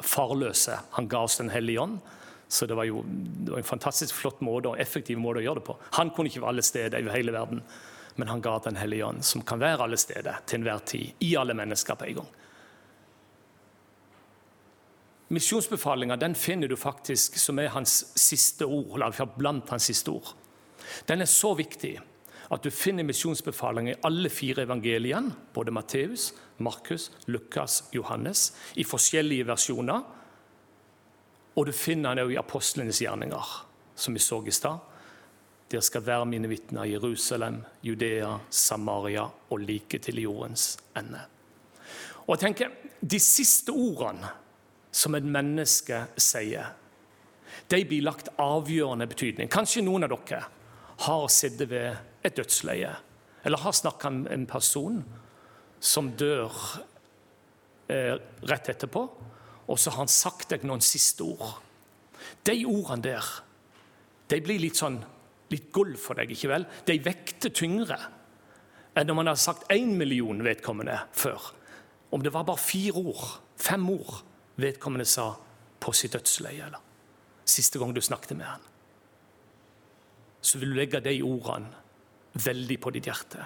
farløse. 0.03 0.79
Han 0.97 1.07
ga 1.07 1.23
oss 1.23 1.37
Den 1.37 1.49
hellige 1.49 1.81
ånd. 1.81 1.99
Så 2.47 2.65
det 2.65 2.75
var 2.77 2.85
jo 2.85 3.03
det 3.07 3.51
var 3.51 3.57
en 3.57 3.67
fantastisk 3.67 4.15
flott 4.15 4.41
måte 4.45 4.69
og 4.69 4.79
effektiv 4.79 5.17
måte 5.17 5.41
å 5.41 5.45
gjøre 5.45 5.59
det 5.61 5.67
på. 5.67 5.77
Han 5.97 6.11
kunne 6.13 6.29
ikke 6.29 6.43
være 6.43 6.53
alle 6.53 6.65
steder 6.65 7.01
i 7.01 7.13
hele 7.13 7.33
verden, 7.33 7.61
men 8.15 8.27
han 8.27 8.41
ga 8.41 8.59
Den 8.59 8.75
hellige 8.75 9.05
ånd, 9.05 9.25
som 9.25 9.41
kan 9.41 9.59
være 9.59 9.83
alle 9.83 9.97
steder 9.97 10.43
til 10.45 10.59
enhver 10.59 10.83
tid, 10.85 11.13
i 11.19 11.35
alle 11.35 11.53
mennesker 11.53 11.95
på 11.95 12.05
en 12.05 12.19
gang. 12.21 12.33
Misjonsbefalinga 15.27 16.33
finner 16.37 16.67
du 16.67 16.75
faktisk 16.77 17.39
som 17.41 17.59
er 17.59 17.73
hans 17.73 18.13
siste 18.15 18.65
ord, 18.65 18.93
eller 18.95 19.37
blant 19.37 19.69
hans 19.69 19.89
siste 19.89 20.11
ord. 20.11 20.35
Den 21.07 21.21
er 21.21 21.25
så 21.25 21.55
viktig 21.57 21.97
at 22.55 22.63
du 22.63 22.71
finner 22.71 23.05
misjonsbefalinger 23.07 23.95
i 23.95 24.01
alle 24.07 24.29
fire 24.31 24.63
evangeliene, 24.63 25.33
både 25.53 25.73
Matteus, 25.75 26.31
Markus, 26.57 27.09
Lukas, 27.27 27.83
Johannes, 27.91 28.53
i 28.79 28.85
forskjellige 28.87 29.47
versjoner. 29.49 30.03
Og 31.55 31.67
du 31.67 31.71
finner 31.75 32.15
den 32.15 32.25
også 32.25 32.35
i 32.35 32.39
apostlenes 32.39 33.01
gjerninger, 33.03 33.51
som 33.95 34.15
vi 34.15 34.23
så 34.23 34.41
i 34.47 34.55
stad. 34.55 34.79
Dere 35.71 35.81
skal 35.81 36.05
være 36.05 36.29
mine 36.29 36.49
vitner 36.51 36.85
i 36.85 36.93
Jerusalem, 36.93 37.63
Judea, 37.83 38.35
Samaria 38.49 39.25
og 39.49 39.63
like 39.63 39.99
til 39.99 40.21
jordens 40.21 40.75
ende. 40.97 41.23
Og 42.25 42.35
jeg 42.35 42.47
tenker, 42.47 42.69
De 43.05 43.19
siste 43.19 43.69
ordene 43.69 44.31
som 44.91 45.13
et 45.13 45.23
menneske 45.23 45.99
sier, 46.17 46.71
de 47.69 47.85
blir 47.85 48.01
lagt 48.01 48.31
avgjørende 48.41 49.05
betydning. 49.05 49.49
Kanskje 49.51 49.83
noen 49.85 50.07
av 50.07 50.15
dere 50.15 50.39
har 51.05 51.27
sittet 51.29 51.69
ved 51.69 52.14
et 52.25 52.37
dødsleie, 52.37 52.91
eller 53.45 53.61
har 53.61 53.75
snakka 53.77 54.09
med 54.09 54.31
en 54.33 54.45
person 54.49 55.01
som 55.79 56.11
dør 56.17 56.53
eh, 57.91 58.15
rett 58.49 58.69
etterpå, 58.73 59.03
og 59.65 59.79
så 59.79 59.91
har 59.93 60.03
han 60.03 60.11
sagt 60.11 60.51
deg 60.53 60.65
noen 60.65 60.83
siste 60.83 61.25
ord. 61.25 61.59
De 62.45 62.57
ordene 62.65 63.05
der 63.05 63.33
de 64.29 64.41
blir 64.41 64.61
litt 64.61 64.79
sånn 64.79 64.97
litt 65.53 65.69
gulv 65.73 65.99
for 66.01 66.17
deg, 66.17 66.31
ikke 66.33 66.49
vel? 66.49 66.65
De 66.87 66.97
vekter 67.05 67.53
tyngre 67.53 67.99
enn 68.95 69.09
når 69.09 69.17
man 69.19 69.29
har 69.29 69.39
sagt 69.39 69.67
én 69.73 69.91
million 69.99 70.39
vedkommende 70.41 70.95
før. 71.13 71.51
Om 72.15 72.23
det 72.23 72.31
var 72.33 72.47
bare 72.47 72.61
fire 72.61 73.01
ord, 73.01 73.25
fem 73.59 73.83
ord, 73.91 74.21
vedkommende 74.61 75.05
sa 75.09 75.33
på 75.83 75.93
sitt 75.93 76.15
dødsleie, 76.15 76.69
eller 76.69 76.81
siste 77.45 77.77
gang 77.81 77.91
du 77.93 78.01
snakket 78.01 78.37
med 78.39 78.47
han, 78.47 78.63
så 80.41 80.61
vil 80.61 80.71
du 80.71 80.79
legge 80.79 81.03
de 81.03 81.19
ordene 81.25 81.84
veldig 82.35 82.79
på 82.81 82.91
ditt 82.95 83.07
hjerte. 83.09 83.45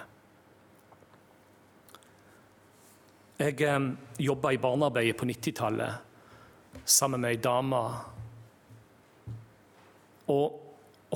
Jeg 3.40 3.60
eh, 3.64 3.78
jobba 4.20 4.52
i 4.52 4.60
barnearbeidet 4.60 5.16
på 5.16 5.28
90-tallet 5.28 6.84
sammen 6.84 7.22
med 7.22 7.30
ei 7.30 7.40
dame. 7.42 7.80
Og, 10.30 10.58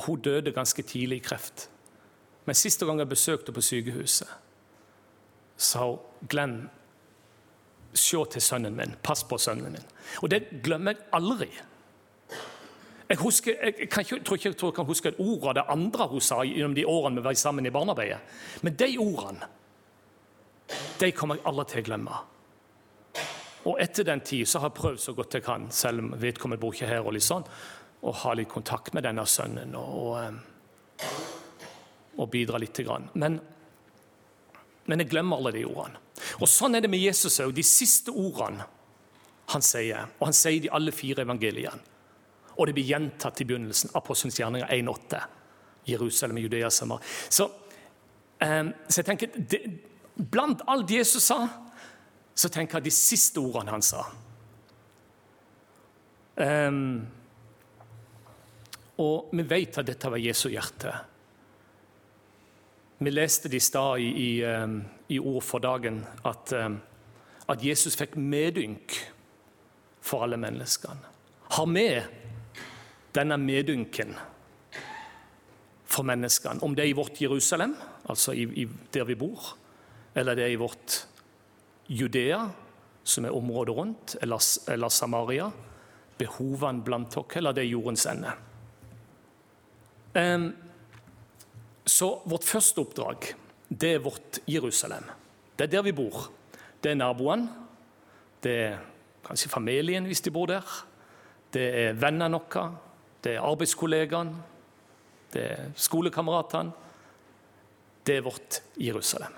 hun 0.07 0.21
døde 0.21 0.53
ganske 0.53 0.83
tidlig 0.83 1.21
i 1.21 1.27
kreft. 1.29 1.69
Men 2.45 2.57
siste 2.59 2.87
gang 2.87 2.99
jeg 2.99 3.09
besøkte 3.09 3.53
henne 3.53 3.55
på 3.61 3.63
sykehuset, 3.63 4.33
sa 5.57 5.85
hun 5.87 6.27
Glenn, 6.29 6.57
se 7.95 8.25
til 8.33 8.43
sønnen 8.43 8.75
min. 8.75 8.97
Pass 9.03 9.23
på 9.25 9.39
sønnen 9.39 9.77
min. 9.77 9.87
Og 10.23 10.31
det 10.33 10.63
glemmer 10.65 10.97
jeg 10.97 11.07
aldri. 11.15 11.51
Jeg, 13.09 13.19
husker, 13.21 13.57
jeg, 13.61 13.75
ikke, 13.85 14.21
tror 14.25 14.39
ikke 14.39 14.53
jeg 14.55 14.75
kan 14.77 14.87
huske 14.89 15.11
et 15.13 15.21
ord 15.21 15.51
av 15.51 15.59
det 15.59 15.65
andre 15.69 16.07
hun 16.09 16.23
sa 16.25 16.41
gjennom 16.47 16.77
de 16.77 16.87
årene 16.89 17.21
vi 17.21 17.27
var 17.27 17.37
sammen 17.37 17.67
i 17.69 17.73
barnearbeidet. 17.75 18.21
Men 18.65 18.77
de 18.81 18.89
ordene 19.03 19.51
de 21.01 21.11
kommer 21.13 21.37
jeg 21.37 21.45
aldri 21.51 21.67
til 21.69 21.83
å 21.83 21.87
glemme. 21.91 22.21
Og 23.69 23.81
etter 23.81 24.07
den 24.09 24.23
tid 24.25 24.49
så 24.49 24.61
har 24.61 24.71
jeg 24.71 24.79
prøvd 24.79 25.01
så 25.01 25.15
godt 25.17 25.37
jeg 25.37 25.45
kan, 25.45 25.67
selv 25.73 26.03
om 26.03 26.13
vedkommende 26.21 26.61
bor 26.61 26.73
ikke 26.77 26.89
her, 26.89 27.05
og 27.05 27.17
litt 27.17 27.25
sånn, 27.25 27.45
å 28.05 28.13
ha 28.25 28.35
litt 28.37 28.51
kontakt 28.53 28.93
med 28.97 29.07
denne 29.07 29.25
sønnen 29.29 29.77
og, 29.81 30.01
og, 32.17 32.25
eh, 32.25 32.27
bidra 32.33 32.61
lite 32.61 32.85
grann. 32.85 33.09
Men, 33.21 33.39
men 34.85 35.01
jeg 35.01 35.13
glemmer 35.13 35.41
alle 35.41 35.55
de 35.57 35.65
ordene. 35.69 36.01
Og 36.41 36.49
Sånn 36.49 36.77
er 36.77 36.85
det 36.85 36.93
med 36.93 37.03
Jesus 37.03 37.41
òg. 37.43 37.55
De 37.57 37.65
siste 37.65 38.13
ordene 38.13 38.69
han 39.53 39.65
sier, 39.65 40.09
og 40.19 40.29
han 40.29 40.37
sier 40.37 40.63
de 40.65 40.73
alle 40.73 40.93
fire 40.93 41.25
evangeliene. 41.25 41.94
Og 42.57 42.67
det 42.67 42.75
blir 42.77 42.87
gjentatt 42.87 43.41
i 43.41 43.47
begynnelsen. 43.49 43.91
Apostelens 43.95 44.39
gjerninger 44.41 44.71
1,8. 44.71 45.25
Jerusalem, 45.85 46.39
Judea, 46.39 46.71
Samar. 46.71 47.03
Så, 47.29 47.51
eh, 48.39 48.65
så 48.89 49.01
jeg 49.01 49.07
tenker, 49.07 49.35
det, 49.37 49.61
Blant 50.15 50.63
alt 50.71 50.91
Jesus 50.91 51.25
sa, 51.27 51.49
så 52.35 52.49
tenker 52.49 52.79
jeg 52.79 52.87
de 52.87 52.95
siste 52.95 53.43
ordene 53.43 53.75
han 53.75 53.83
sa. 53.83 54.05
Um, 56.35 57.07
og 59.03 59.35
vi 59.35 59.45
vet 59.47 59.79
at 59.79 59.87
dette 59.87 60.11
var 60.11 60.23
Jesu 60.23 60.49
hjerte. 60.51 60.93
Vi 62.99 63.11
leste 63.11 63.51
det 63.51 63.59
i 63.59 63.67
stad 63.67 64.03
i, 64.03 64.11
i, 64.23 64.31
um, 64.47 64.81
i, 65.11 65.19
Ord 65.19 65.43
for 65.43 65.63
dagen 65.63 66.05
at, 66.27 66.55
um, 66.59 66.79
at 67.51 67.63
Jesus 67.63 67.99
fikk 67.99 68.15
medynk 68.19 68.95
for 70.03 70.27
alle 70.27 70.39
menneskene. 70.39 71.11
Har 71.55 71.67
vi 71.71 71.89
denne 73.15 73.39
medynken 73.39 74.15
for 75.85 76.07
menneskene. 76.07 76.63
Om 76.63 76.75
det 76.75 76.85
er 76.85 76.93
i 76.93 76.97
vårt 76.97 77.21
Jerusalem, 77.23 77.77
altså 78.11 78.35
i, 78.35 78.47
i 78.63 78.67
der 78.95 79.07
vi 79.09 79.17
bor, 79.19 79.55
eller 80.15 80.35
det 80.35 80.47
er 80.47 80.55
i 80.55 80.61
vårt 80.61 81.05
Judea, 81.89 82.41
som 83.05 83.25
er 83.25 83.37
området 83.37 83.77
rundt, 83.77 84.17
eller, 84.23 84.41
eller 84.73 84.89
Samaria, 84.89 85.51
behovene 86.19 86.83
blant 86.85 87.15
dere, 87.15 87.41
eller 87.41 87.55
det 87.55 87.65
er 87.65 87.73
jordens 87.75 88.07
ende. 88.11 88.33
Um, 90.15 90.53
så 91.87 92.09
vårt 92.25 92.47
første 92.47 92.81
oppdrag, 92.81 93.35
det 93.69 93.91
er 93.97 94.03
vårt 94.03 94.41
Jerusalem. 94.49 95.05
Det 95.59 95.67
er 95.67 95.77
der 95.77 95.85
vi 95.87 95.93
bor. 95.93 96.31
Det 96.83 96.93
er 96.93 96.99
naboene. 96.99 97.49
Det 98.43 98.55
er 98.61 98.81
kanskje 99.25 99.51
familien 99.51 100.07
hvis 100.09 100.23
de 100.25 100.33
bor 100.33 100.49
der. 100.51 100.65
Det 101.55 101.65
er 101.85 101.99
vennene 101.99 102.41
våre 102.41 102.65
det 103.25 103.35
er 103.35 103.45
arbeidskollegaen, 103.45 104.35
det 105.33 105.45
er 105.51 105.71
skolekameratene. 105.81 106.73
Det 108.05 108.19
er 108.19 108.25
vårt 108.27 108.61
Jerusalem. 108.77 109.33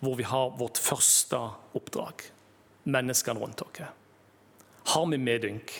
Hvor 0.00 0.16
vi 0.16 0.24
har 0.26 0.54
vårt 0.58 0.80
første 0.80 1.38
oppdrag. 1.76 2.24
Menneskene 2.84 3.40
rundt 3.40 3.62
oss. 3.62 3.82
Har 4.94 5.06
vi 5.10 5.18
medynk 5.20 5.74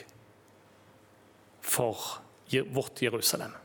for 1.61 1.99
vårt 2.71 3.03
Jerusalem? 3.03 3.57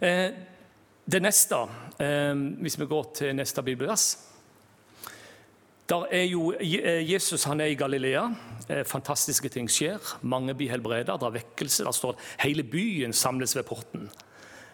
Eh, 0.00 0.32
det 1.04 1.20
neste, 1.22 1.60
eh, 1.98 2.34
hvis 2.34 2.80
vi 2.80 2.86
går 2.86 3.12
til 3.14 3.36
neste 3.36 3.62
bibelvers 3.62 4.31
der 5.90 6.04
er 6.14 6.26
jo, 6.30 6.52
eh, 6.52 7.02
Jesus 7.10 7.44
han 7.44 7.60
er 7.60 7.72
i 7.72 7.74
Galilea. 7.74 8.28
Eh, 8.68 8.84
fantastiske 8.84 9.48
ting 9.48 9.68
skjer. 9.68 9.98
Mange 10.22 10.54
blir 10.54 10.70
helbredet. 10.70 11.20
Det 11.20 11.26
er 11.26 11.38
vekkelse. 11.38 11.84
Der 11.84 11.96
står 11.96 12.16
hele 12.38 12.62
byen 12.62 13.12
samles 13.12 13.56
ved 13.56 13.64
porten. 13.66 14.10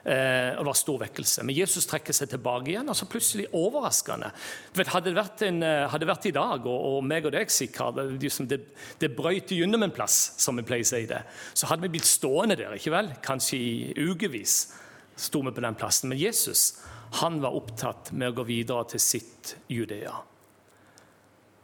Eh, 0.05 0.53
og 0.57 0.63
det 0.63 0.67
var 0.67 0.75
stor 0.75 0.99
vekkelse. 0.99 1.43
Men 1.45 1.57
Jesus 1.57 1.87
trekker 1.87 2.13
seg 2.13 2.29
tilbake 2.29 2.71
igjen. 2.71 2.89
altså 2.89 3.09
Plutselig 3.09 3.49
overraskende. 3.53 4.31
Hadde, 4.77 5.11
det 5.11 5.17
vært 5.17 5.43
en, 5.43 5.63
hadde 5.63 6.05
det 6.05 6.13
vært 6.13 6.27
i 6.27 6.37
dag, 6.37 6.67
og, 6.67 6.87
og 6.99 7.05
meg 7.05 7.27
og 7.27 7.33
deg 7.33 7.51
sikkert, 7.51 7.99
liksom, 8.21 8.47
det, 8.47 8.61
det 9.01 9.17
brøyt 9.17 9.51
gjennom 9.51 9.83
en 9.83 9.91
plass, 9.91 10.35
som 10.39 10.57
vi 10.57 10.63
pleier 10.63 10.85
å 10.87 10.93
si 10.93 11.05
det, 11.09 11.25
så 11.55 11.67
hadde 11.67 11.83
vi 11.83 11.93
blitt 11.97 12.09
stående 12.09 12.57
der, 12.57 12.77
ikke 12.77 12.95
vel? 12.95 13.13
kanskje 13.23 13.59
i 13.59 13.93
ukevis. 13.97 14.75
vi 15.17 15.51
på 15.51 15.61
den 15.61 15.75
plassen. 15.75 16.09
Men 16.09 16.19
Jesus 16.19 16.81
han 17.11 17.41
var 17.41 17.57
opptatt 17.57 18.13
med 18.13 18.29
å 18.29 18.37
gå 18.37 18.45
videre 18.45 18.85
til 18.93 19.01
sitt 19.01 19.57
Judea. 19.69 20.38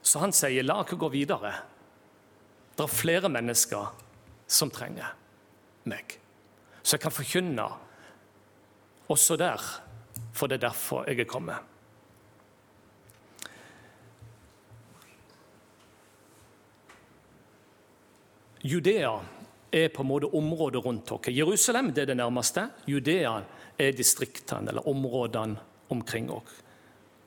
Så 0.04 0.20
han 0.20 0.32
sier, 0.36 0.62
'La 0.62 0.82
ikke 0.84 1.00
gå 1.00 1.08
videre'. 1.08 1.54
Det 2.76 2.84
er 2.84 2.86
flere 2.92 3.28
mennesker 3.28 3.86
som 4.46 4.70
trenger 4.70 5.14
meg. 5.88 6.18
Så 6.82 6.96
jeg 6.96 7.00
kan 7.00 7.14
forkynne 7.14 7.68
også 9.08 9.36
der, 9.40 9.62
for 10.32 10.46
det 10.46 10.58
er 10.58 10.68
derfor 10.68 11.08
jeg 11.08 11.20
er 11.20 11.30
kommet. 11.30 11.56
Judea 18.64 19.18
er 19.72 19.88
på 19.88 20.02
en 20.02 20.08
måte 20.08 20.30
området 20.32 20.84
rundt 20.84 21.08
dere. 21.08 21.32
Jerusalem 21.36 21.92
det 21.92 22.02
er 22.02 22.06
det 22.12 22.16
nærmeste. 22.16 22.68
Judea 22.88 23.40
er 23.78 23.92
distriktene 23.92 24.72
eller 24.72 24.88
områdene 24.88 25.56
omkring 25.92 26.30
oss. 26.32 26.62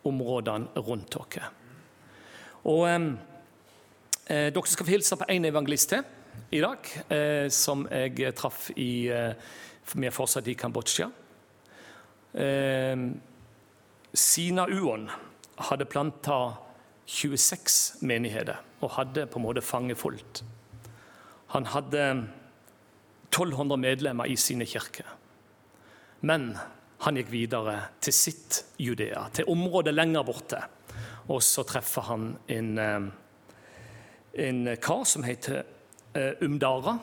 Områdene 0.03 0.81
rundt 0.81 1.13
dere. 1.13 1.51
Og 2.67 2.83
eh, 2.87 4.49
Dere 4.51 4.67
skal 4.67 4.87
få 4.87 4.91
hilse 4.91 5.17
på 5.19 5.27
én 5.31 5.47
evangelist 5.47 5.93
til 5.93 6.03
i 6.51 6.61
dag, 6.63 6.89
eh, 7.11 7.47
som 7.51 7.85
jeg 7.91 8.35
traff 8.37 8.69
i 8.75 9.07
eh, 9.11 9.33
er 9.33 10.15
fortsatt 10.15 10.47
i 10.47 10.55
Kambodsja. 10.59 11.09
Eh, 12.35 13.07
Sina 14.13 14.67
Uon 14.67 15.07
hadde 15.69 15.87
planta 15.89 16.37
26 17.07 18.03
menigheter 18.07 18.59
og 18.83 18.95
hadde 18.97 19.27
på 19.31 19.39
en 19.39 19.45
måte 19.47 19.63
fanget 19.63 19.99
fullt. 19.99 20.43
Han 21.55 21.67
hadde 21.71 22.03
1200 23.31 23.79
medlemmer 23.79 24.27
i 24.27 24.35
sine 24.35 24.67
kirker. 24.67 25.07
Men 26.21 26.55
han 27.03 27.19
gikk 27.19 27.29
videre 27.31 27.77
til 28.01 28.15
sitt 28.15 28.63
Judea, 28.81 29.27
til 29.33 29.47
området 29.51 29.93
lenger 29.93 30.25
borte. 30.27 30.63
Og 31.27 31.41
så 31.43 31.63
treffer 31.67 32.07
han 32.07 32.27
en, 32.47 32.77
eh, 32.77 33.07
en 34.47 34.77
kar 34.81 35.03
som 35.03 35.23
heter 35.27 35.63
eh, 36.13 36.33
Umdara, 36.41 36.97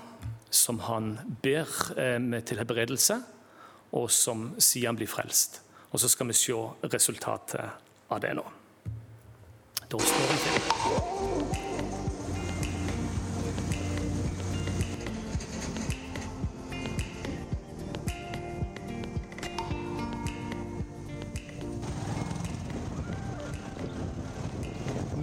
som 0.50 0.78
han 0.86 1.18
ber 1.42 1.68
eh, 1.98 2.40
til 2.40 2.62
helbredelse, 2.62 3.20
og 3.92 4.10
som 4.10 4.52
sier 4.58 4.88
han 4.88 4.98
blir 4.98 5.10
frelst. 5.10 5.60
Og 5.92 6.00
så 6.00 6.08
skal 6.08 6.32
vi 6.32 6.38
se 6.38 6.56
resultatet 6.90 8.10
av 8.10 8.24
det 8.24 8.34
nå. 8.34 8.48
Da 9.84 10.00
står 10.00 10.32
han 10.32 10.42
til. 10.48 11.73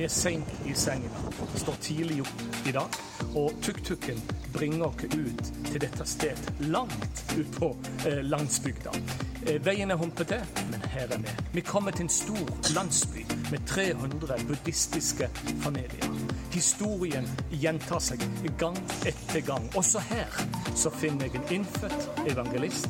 Vi 0.02 0.06
er 0.08 0.10
seint 0.10 0.48
i 0.66 0.72
sengen, 0.74 1.12
står 1.62 1.76
tidlig 1.86 2.24
opp 2.24 2.40
i 2.66 2.72
dag, 2.74 2.96
og 3.38 3.52
tuk-tuken 3.62 4.18
bringer 4.50 4.88
oss 4.88 5.04
ut 5.14 5.50
til 5.68 5.76
dette 5.84 6.06
stedet, 6.10 6.54
langt 6.74 7.20
ut 7.36 7.52
på 7.54 7.68
eh, 8.10 8.24
landsbygda. 8.26 8.96
Eh, 9.46 9.60
veien 9.62 9.94
er 9.94 10.00
humpete, 10.02 10.40
men 10.72 10.88
her 10.90 11.06
er 11.06 11.22
vi. 11.22 11.36
Vi 11.54 11.62
kommer 11.68 11.94
til 11.94 12.08
en 12.08 12.10
stor 12.16 12.50
landsby 12.74 13.28
med 13.52 13.62
300 13.70 14.40
buddhistiske 14.50 15.28
familier. 15.62 16.10
Historien 16.56 17.30
gjentar 17.54 18.02
seg 18.02 18.26
gang 18.58 18.80
etter 19.06 19.46
gang. 19.46 19.70
Også 19.78 20.02
her 20.10 20.42
så 20.74 20.90
finner 20.96 21.30
jeg 21.30 21.44
en 21.44 21.60
innfødt 21.60 22.26
evangelist 22.26 22.90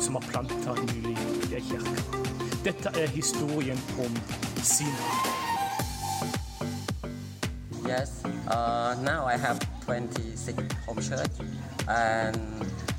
som 0.00 0.18
har 0.18 0.26
planta 0.32 0.74
ny 0.88 1.06
liv 1.06 1.22
i 1.52 1.54
ei 1.60 1.62
kirke. 1.70 2.26
Dette 2.66 2.90
er 2.98 3.14
historien 3.14 3.78
om 4.02 4.18
Sina. 4.66 5.31
Yes. 7.92 8.24
Uh, 8.48 8.96
now 9.02 9.26
I 9.26 9.36
have 9.36 9.60
26 9.84 10.56
home 10.86 10.96
church, 11.02 11.36
and 11.86 12.40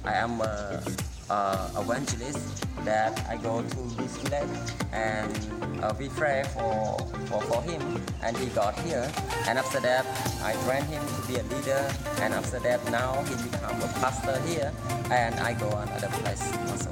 I 0.06 0.14
am 0.14 0.40
a, 0.40 0.84
a 1.32 1.72
evangelist 1.82 2.62
that 2.86 3.26
I 3.28 3.38
go 3.38 3.64
to 3.64 3.82
this 3.98 4.18
village 4.18 4.70
and 4.92 5.34
uh, 5.82 5.96
we 5.98 6.10
pray 6.10 6.44
for, 6.54 7.00
for 7.26 7.42
for 7.42 7.62
him, 7.64 7.82
and 8.22 8.38
he 8.38 8.46
got 8.54 8.78
here. 8.86 9.10
And 9.48 9.58
after 9.58 9.80
that, 9.80 10.06
I 10.44 10.54
train 10.66 10.86
him 10.86 11.02
to 11.02 11.22
be 11.28 11.36
a 11.42 11.44
leader, 11.50 11.84
and 12.22 12.32
after 12.32 12.60
that, 12.60 12.80
now 12.92 13.18
he 13.24 13.34
become 13.50 13.82
a 13.82 13.90
pastor 13.98 14.38
here, 14.46 14.72
and 15.10 15.34
I 15.40 15.54
go 15.54 15.70
another 15.70 16.12
place 16.22 16.46
also. 16.70 16.92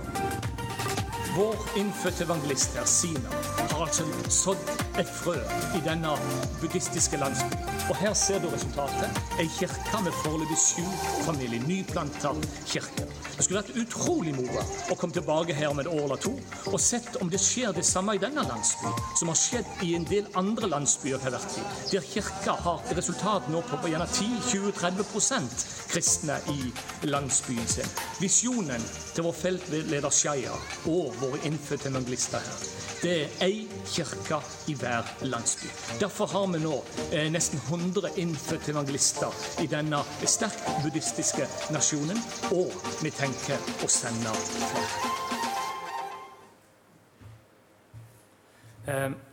Vår 1.36 1.56
innfødte 1.78 2.24
evangelist 2.24 2.78
her, 2.78 2.86
Sina, 2.86 3.30
har 3.70 3.82
altså 3.82 4.04
sådd 4.30 4.81
et 5.00 5.08
frø 5.08 5.36
i 5.78 5.82
denne 5.86 6.16
buddhistiske 6.62 7.18
landsbyen. 7.18 7.60
Og 7.90 7.96
her 7.98 8.14
ser 8.14 8.40
du 8.42 8.48
resultatet. 8.50 9.22
Ei 9.40 9.50
kirke 9.60 10.04
med 10.04 10.16
foreløpig 10.24 10.58
sju 10.58 10.86
familier. 11.26 11.68
Nyplanta 11.68 12.34
kirke. 12.66 13.31
Det 13.42 13.48
skulle 13.48 13.62
vært 13.64 13.78
utrolig 13.82 14.36
moro 14.38 14.62
å 14.94 14.96
komme 15.02 15.16
tilbake 15.16 15.56
her 15.58 15.72
om 15.72 15.80
et 15.82 15.88
år 15.90 16.04
eller 16.04 16.20
to 16.22 16.36
og 16.70 16.76
sett 16.78 17.16
om 17.24 17.30
det 17.34 17.40
skjer 17.42 17.74
det 17.74 17.82
samme 17.88 18.14
i 18.14 18.22
denne 18.22 18.44
landsbyen 18.46 19.00
som 19.18 19.32
har 19.32 19.40
skjedd 19.40 19.82
i 19.88 19.96
en 19.98 20.06
del 20.06 20.28
andre 20.38 20.70
landsbyer 20.70 21.18
jeg 21.18 21.34
hvert 21.34 21.56
tid, 21.56 21.80
der 21.90 22.06
kirka 22.06 22.54
har 22.68 22.94
resultat 22.94 23.50
nå 23.50 23.64
på 23.66 23.80
gjerne 23.90 24.06
10-20-30 24.14 25.66
kristne 25.90 26.38
i 26.54 26.70
landsbyen 27.10 27.66
sin. 27.68 27.90
Visjonen 28.22 28.86
til 29.16 29.26
vår 29.26 29.36
feltleder 29.40 30.14
Skeia 30.14 30.54
og 30.94 31.18
våre 31.24 31.42
innfødte 31.50 31.90
evangelister 31.90 32.46
her, 32.46 32.62
det 33.02 33.16
er 33.24 33.46
ei 33.48 33.64
kirke 33.90 34.38
i 34.70 34.76
hver 34.78 35.08
landsby. 35.26 35.70
Derfor 36.00 36.30
har 36.30 36.46
vi 36.54 36.60
nå 36.62 36.76
eh, 37.10 37.32
nesten 37.34 37.58
100 37.66 38.14
innfødte 38.22 38.76
evangelister 38.76 39.34
i 39.64 39.66
denne 39.72 40.04
sterkt 40.30 40.70
buddhistiske 40.84 41.48
nasjonen, 41.74 42.22
og 42.54 42.70
vi 43.02 43.10
tenker 43.10 43.31
å 43.32 43.88
sende 43.88 44.32
sender 44.32 44.36
for. 44.72 45.22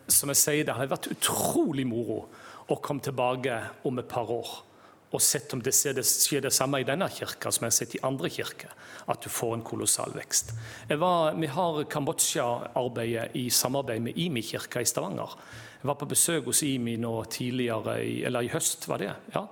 som 0.08 0.28
jeg 0.28 0.36
sier, 0.36 0.64
Det 0.64 0.74
har 0.74 0.86
vært 0.86 1.10
utrolig 1.10 1.86
moro 1.86 2.28
å 2.68 2.76
komme 2.80 3.00
tilbake 3.00 3.60
om 3.84 3.98
et 3.98 4.08
par 4.08 4.30
år 4.30 4.64
og 5.08 5.22
sett 5.22 5.54
om 5.56 5.62
det 5.64 5.72
skjer 5.72 6.42
det 6.44 6.52
samme 6.52 6.82
i 6.82 6.84
denne 6.84 7.08
kirka 7.08 7.50
som 7.50 7.64
jeg 7.64 7.72
har 7.72 7.76
sett 7.76 7.94
i 7.96 8.02
andre 8.04 8.28
kirker. 8.28 8.68
At 9.08 9.22
du 9.24 9.30
får 9.32 9.54
en 9.54 9.64
kolossal 9.64 10.12
vekst. 10.12 10.52
Var, 10.90 11.32
vi 11.40 11.48
har 11.48 11.84
Kambodsja-arbeidet 11.88 13.36
i 13.40 13.48
samarbeid 13.48 14.04
med 14.04 14.18
IMI 14.20 14.42
kirka 14.44 14.82
i 14.84 14.88
Stavanger. 14.88 15.32
Jeg 15.80 15.88
var 15.88 15.96
på 15.96 16.10
besøk 16.10 16.50
hos 16.50 16.60
IMI 16.66 16.98
nå 17.00 17.14
tidligere, 17.32 17.96
eller 18.28 18.44
i 18.44 18.52
høst, 18.52 18.88
var 18.88 19.00
det. 19.00 19.14
ja. 19.34 19.46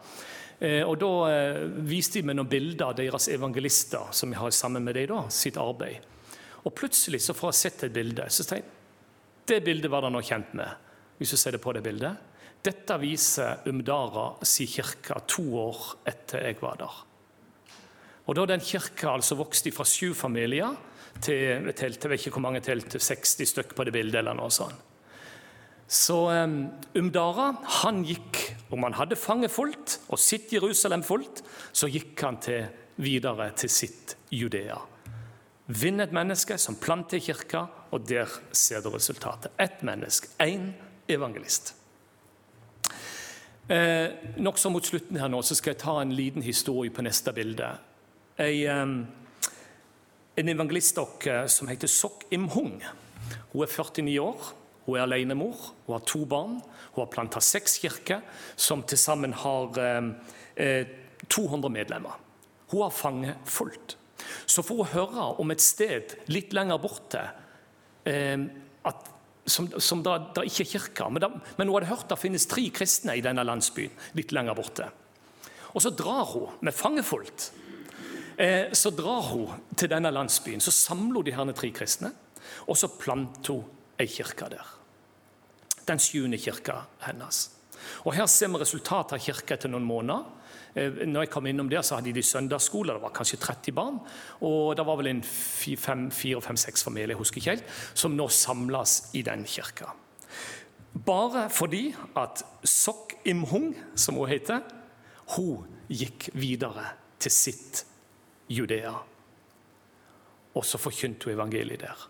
Eh, 0.59 0.83
og 0.83 0.97
Da 1.01 1.11
eh, 1.31 1.65
viste 1.85 2.21
de 2.21 2.29
meg 2.29 2.39
noen 2.39 2.49
bilder 2.49 2.91
av 2.91 2.97
deres 2.99 3.29
evangelister 3.33 4.13
som 4.17 4.33
jeg 4.33 4.41
har 4.41 4.55
sammen 4.57 4.85
med 4.85 4.97
dem, 4.97 5.11
da, 5.13 5.27
sitt 5.33 5.59
arbeid. 5.61 6.01
Og 6.65 6.75
Plutselig 6.75 7.23
så 7.23 7.37
får 7.37 7.53
jeg 7.53 7.61
sett 7.61 7.85
et 7.87 7.95
bilde. 7.95 8.31
Så 8.33 8.47
tenker 8.47 8.65
jeg 8.65 8.73
det 9.47 9.61
bildet 9.63 9.91
var 9.93 10.03
det 10.03 10.11
nå 10.11 10.21
kjent 10.27 10.55
med. 10.59 10.83
hvis 11.19 11.31
du 11.31 11.37
ser 11.37 11.55
det 11.55 11.63
på 11.63 11.73
det 11.73 11.81
bildet. 11.81 12.17
Dette 12.61 12.97
viser 12.99 13.69
Umdara 13.71 14.45
si 14.45 14.67
kirke 14.67 15.21
to 15.27 15.45
år 15.57 15.85
etter 16.05 16.43
jeg 16.45 16.59
var 16.61 16.77
der. 16.77 16.97
Og 18.27 18.35
Da 18.35 18.47
den 18.47 18.61
kirka 18.61 19.15
altså 19.15 19.37
vokste 19.39 19.73
fra 19.73 19.85
sju 19.85 20.13
familier 20.15 20.75
til 21.23 21.73
telt, 21.73 22.03
jeg 22.03 22.11
vet 22.11 22.21
ikke 22.21 22.35
hvor 22.35 22.43
mange 22.43 22.61
til 22.61 22.83
60 22.83 23.47
stykk 23.53 23.75
på 23.75 23.85
det 23.85 23.93
bildet. 23.93 24.19
eller 24.19 24.35
noe 24.35 24.51
sånt. 24.51 24.75
Så 25.87 26.17
um, 26.31 26.57
Umdara 26.99 27.53
han 27.83 28.03
gikk, 28.05 28.41
om 28.75 28.83
han 28.83 28.97
hadde 28.99 29.19
fanget 29.19 29.55
fullt 29.55 30.01
og 30.11 30.19
sitt 30.19 30.51
Jerusalem 30.53 31.05
fullt, 31.07 31.45
så 31.73 31.87
gikk 31.91 32.19
han 32.27 32.41
til, 32.43 32.67
videre 32.99 33.53
til 33.55 33.71
sitt 33.71 34.17
Judea. 34.35 34.81
Vinn 35.67 36.03
et 36.03 36.15
menneske 36.15 36.59
som 36.63 36.79
planter 36.79 37.23
kirka, 37.23 37.67
og 37.95 38.07
der 38.07 38.31
ser 38.55 38.83
du 38.83 38.91
resultatet. 38.95 39.55
Ett 39.59 39.83
menneske, 39.87 40.31
én 40.43 40.73
evangelist. 41.09 41.75
Eh, 43.69 44.11
Nokså 44.39 44.71
mot 44.71 44.87
slutten 44.87 45.19
her 45.19 45.31
nå, 45.31 45.43
så 45.43 45.55
skal 45.59 45.75
jeg 45.75 45.83
ta 45.83 45.97
en 46.01 46.15
liten 46.15 46.43
historie 46.43 46.91
på 46.95 47.03
neste 47.03 47.35
bilde. 47.35 47.73
Ei, 48.39 48.67
eh, 48.67 48.87
en 50.37 50.49
evangelist 50.49 50.99
som 51.49 51.69
heter 51.69 51.89
Sok 51.89 52.25
Im-hung. 52.31 52.83
Hun 53.53 53.63
er 53.63 53.67
49 53.67 54.21
år. 54.21 54.55
Hun 54.87 54.97
er 54.97 55.05
alenemor. 55.05 55.73
Hun 55.87 55.97
har 55.97 56.05
to 56.07 56.25
barn. 56.29 56.61
Hun 56.95 57.03
har 57.03 57.13
planta 57.13 57.43
seks 57.43 57.79
kirker, 57.83 58.23
som 58.57 58.85
til 58.87 58.99
sammen 58.99 59.35
har 59.37 59.81
eh, 59.83 60.87
200 61.29 61.73
medlemmer. 61.73 62.17
Hun 62.71 62.83
har 62.83 62.95
fanget 62.95 63.51
fullt. 63.51 63.97
Så 64.47 64.63
får 64.63 64.81
hun 64.83 64.95
høre 64.95 65.27
om 65.43 65.53
et 65.53 65.63
sted 65.63 66.17
litt 66.33 66.55
lenger 66.57 66.81
borte 66.83 67.23
eh, 68.07 68.39
at 68.87 69.13
som, 69.47 69.69
som 69.79 70.03
da, 70.03 70.17
da, 70.35 70.43
ikke 70.47 70.65
er 70.65 70.73
kirke. 70.73 71.11
Men, 71.11 71.23
da, 71.23 71.31
men, 71.59 71.69
hun 71.69 71.77
hadde 71.79 71.91
hørt 71.93 72.09
det 72.11 72.19
finnes 72.19 72.49
tre 72.51 72.65
kristne 72.75 73.15
i 73.19 73.23
denne 73.23 73.45
landsbyen 73.47 73.95
litt 74.19 74.35
lenger 74.35 74.59
borte. 74.59 74.89
Og 75.77 75.85
så 75.85 75.93
drar 75.95 76.25
hun 76.33 76.57
med 76.65 76.75
fangefullt 76.75 77.51
eh, 78.41 78.73
så 78.73 78.91
drar 78.95 79.31
hun 79.31 79.67
til 79.77 79.91
denne 79.93 80.11
landsbyen. 80.15 80.63
Så 80.65 80.75
samler 80.75 81.21
hun 81.21 81.29
de 81.29 81.37
her 81.37 81.53
tre 81.59 81.71
kristne, 81.75 82.13
og 82.67 82.79
så 82.79 82.91
planter 82.99 83.61
hun 83.61 84.01
ei 84.01 84.09
kirke 84.11 84.51
der. 84.53 84.76
Den 85.87 86.03
sjuende 86.03 86.39
kirka 86.39 86.83
hennes. 87.07 87.51
Og 88.05 88.15
Her 88.15 88.27
ser 88.27 88.51
vi 88.51 88.61
resultatet 88.61 89.17
av 89.17 89.23
kirka 89.23 89.55
etter 89.55 89.71
noen 89.71 89.87
måneder. 89.87 90.25
Eh, 90.77 91.03
når 91.07 91.27
jeg 91.27 91.33
kom 91.33 91.47
innom 91.47 91.71
der, 91.71 91.83
så 91.87 91.99
hadde 91.99 92.13
de 92.13 92.23
søndagsskole. 92.23 92.93
Det 92.93 93.03
var 93.03 93.15
kanskje 93.17 93.39
30 93.41 93.77
barn. 93.77 94.01
Og 94.45 94.75
det 94.77 94.87
var 94.87 94.99
vel 95.01 95.13
en 95.13 95.23
fire-fem-seks 95.23 96.85
familier 96.85 97.15
jeg 97.15 97.21
husker 97.21 97.41
ikke 97.41 97.55
helt, 97.55 97.71
som 97.95 98.17
nå 98.17 98.29
samles 98.29 98.99
i 99.17 99.23
den 99.27 99.47
kirka. 99.49 99.93
Bare 101.07 101.49
fordi 101.53 101.91
at 102.17 102.45
Sok 102.65 103.19
Im-hung, 103.29 103.75
som 103.95 104.17
hun 104.17 104.29
heter, 104.29 104.61
hun 105.37 105.67
gikk 105.89 106.31
videre 106.35 106.93
til 107.21 107.33
sitt 107.33 107.85
Judea. 108.49 108.95
Og 110.57 110.65
så 110.65 110.79
forkynte 110.81 111.29
hun 111.29 111.37
evangeliet 111.37 111.83
der. 111.85 112.07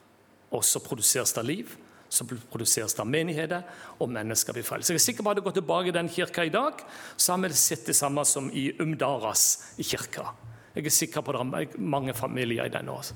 Og 0.54 0.64
så 0.64 0.80
produseres 0.80 1.32
det 1.34 1.44
liv, 1.44 1.76
så 2.16 2.24
produseres 2.26 2.96
det 2.96 3.06
menigheter, 3.08 3.64
og 4.00 4.10
mennesker 4.12 4.56
blir 4.56 4.66
frelst. 4.66 4.90
Jeg 4.90 5.00
er 5.00 5.04
sikker 5.04 5.24
på 5.24 5.30
at 5.30 5.36
hadde 5.36 5.46
gått 5.46 5.58
tilbake 5.60 5.92
i 5.92 5.96
den 5.96 6.10
kirka 6.12 6.46
i 6.46 6.52
dag, 6.54 6.80
så 7.16 7.34
har 7.34 7.42
vi 7.44 7.52
sett 7.56 7.86
det 7.90 7.96
samme 7.98 8.24
som 8.28 8.48
i 8.52 8.70
Umdaras 8.82 9.46
kirka. 9.76 10.30
Jeg 10.76 10.88
er 10.88 10.96
sikker 10.96 11.24
på 11.24 11.32
at 11.32 11.52
det 11.52 11.62
er 11.62 11.78
mange 11.80 12.14
familier 12.16 12.68
i 12.68 12.72
den, 12.72 12.88
også, 12.92 13.14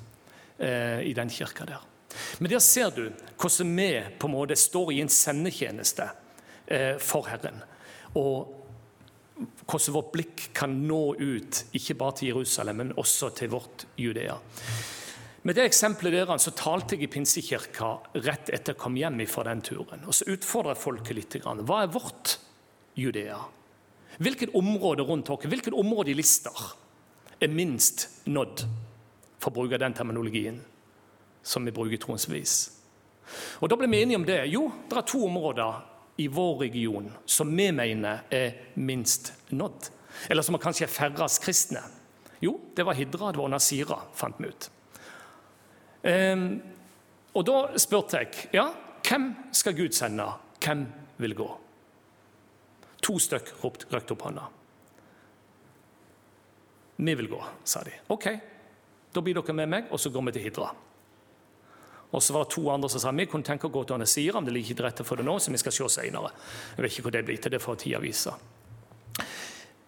eh, 0.59 1.01
i 1.09 1.13
den 1.17 1.29
kirka 1.29 1.65
der. 1.65 1.83
Men 2.39 2.51
der 2.51 2.59
ser 2.59 2.89
du 2.91 3.09
hvordan 3.39 3.75
vi 3.77 3.91
på 4.19 4.27
en 4.27 4.33
måte 4.33 4.55
står 4.55 4.93
i 4.93 5.01
en 5.01 5.11
sendetjeneste 5.11 6.09
eh, 6.67 6.97
for 6.99 7.29
Herren. 7.29 7.61
Og 8.15 8.57
hvordan 9.65 9.95
vårt 9.95 10.11
blikk 10.13 10.49
kan 10.57 10.73
nå 10.87 11.15
ut, 11.19 11.63
ikke 11.73 11.97
bare 11.97 12.17
til 12.19 12.33
Jerusalem, 12.33 12.81
men 12.81 12.97
også 12.97 13.31
til 13.37 13.53
vårt 13.53 13.85
Judea. 13.97 14.35
Med 15.41 15.55
det 15.57 15.63
eksempelet 15.65 16.13
der, 16.13 16.37
så 16.37 16.51
talte 16.53 16.93
jeg 16.93 17.07
i 17.07 17.09
Pinsekirka 17.09 17.87
rett 18.21 18.51
etter 18.53 18.75
jeg 18.75 18.79
kom 18.81 18.97
hjem 18.99 19.23
fra 19.25 19.47
den 19.47 19.63
turen. 19.65 20.03
Og 20.05 20.13
Så 20.13 20.27
utfordret 20.29 20.77
jeg 20.77 20.83
folket 20.83 21.17
litt. 21.17 21.37
Hva 21.41 21.79
er 21.81 21.89
vårt 21.89 22.35
Judea? 22.93 23.39
Hvilket 24.21 24.53
område 24.53 25.01
rundt 25.07 25.25
dere, 25.25 25.49
hvilket 25.49 25.73
område 25.73 26.11
i 26.11 26.13
Lister 26.13 26.53
er 27.41 27.49
minst 27.49 28.27
nådd, 28.29 28.67
for 29.41 29.49
å 29.49 29.55
bruke 29.55 29.79
den 29.81 29.95
terminologien 29.97 30.59
som 31.41 31.65
vi 31.65 31.73
bruker 31.73 31.97
troens 31.97 32.27
vis? 32.29 32.57
Og 33.61 33.69
Da 33.69 33.75
ble 33.79 33.87
vi 33.89 34.01
enige 34.03 34.19
om 34.19 34.27
det. 34.27 34.43
Jo, 34.51 34.67
det 34.89 34.97
er 34.97 35.07
to 35.09 35.23
områder 35.25 35.81
i 36.21 36.27
vår 36.27 36.67
region 36.67 37.09
som 37.25 37.49
vi 37.55 37.71
mener 37.71 38.27
er 38.29 38.75
minst 38.75 39.33
nådd. 39.49 39.89
Eller 40.29 40.45
som 40.45 40.59
kanskje 40.61 40.85
er 40.85 40.93
færrest 40.93 41.41
kristne. 41.41 41.81
Jo, 42.41 42.59
det 42.75 42.85
var 42.85 42.93
Hidra, 42.93 43.31
det 43.31 43.41
var 43.41 43.49
Nasira, 43.49 43.97
fant 44.13 44.37
vi 44.37 44.51
ut. 44.51 44.69
Um, 46.01 46.45
og 47.37 47.45
da 47.47 47.57
spurte 47.79 48.21
jeg 48.23 48.47
ja, 48.55 48.65
hvem 49.05 49.27
skal 49.55 49.75
Gud 49.77 49.93
sende, 49.95 50.25
hvem 50.63 50.85
vil 51.21 51.35
gå? 51.37 51.49
To 53.01 53.17
stykk 53.21 53.53
røkte 53.61 54.15
opp 54.15 54.25
hånda. 54.27 54.47
Vi 57.01 57.15
vil 57.17 57.29
gå, 57.31 57.41
sa 57.65 57.81
de. 57.85 57.93
Ok, 58.13 58.27
da 59.13 59.23
blir 59.25 59.37
dere 59.39 59.55
med 59.57 59.69
meg, 59.71 59.87
og 59.89 59.99
så 59.99 60.11
går 60.13 60.27
vi 60.27 60.33
til 60.35 60.45
Hidra. 60.45 60.69
Og 62.11 62.23
så 62.23 62.35
var 62.35 62.43
det 62.45 62.53
to 62.53 62.65
andre 62.69 62.89
som 62.91 63.01
sa 63.01 63.13
vi 63.15 63.25
kunne 63.31 63.47
tenke 63.47 63.69
å 63.69 63.73
gå 63.73 63.85
til 63.87 63.95
Anesira, 63.95 64.39
men 64.39 64.49
det 64.49 64.57
ligger 64.57 64.73
ikke 64.73 64.81
til 64.81 64.87
rette 64.89 65.05
for 65.07 65.17
det 65.17 65.25
nå, 65.25 65.37
så 65.39 65.53
vi 65.53 65.61
skal 65.61 65.73
se 65.73 65.87
senere. 65.95 66.33
Jeg 66.75 66.83
vet 66.83 66.93
ikke 66.93 67.05
hvor 67.07 67.15
det 67.15 67.23
blir 67.27 67.39
til, 67.41 67.53
det 67.55 67.63
får 67.63 67.79
tida 67.81 68.01
vise. 68.03 68.33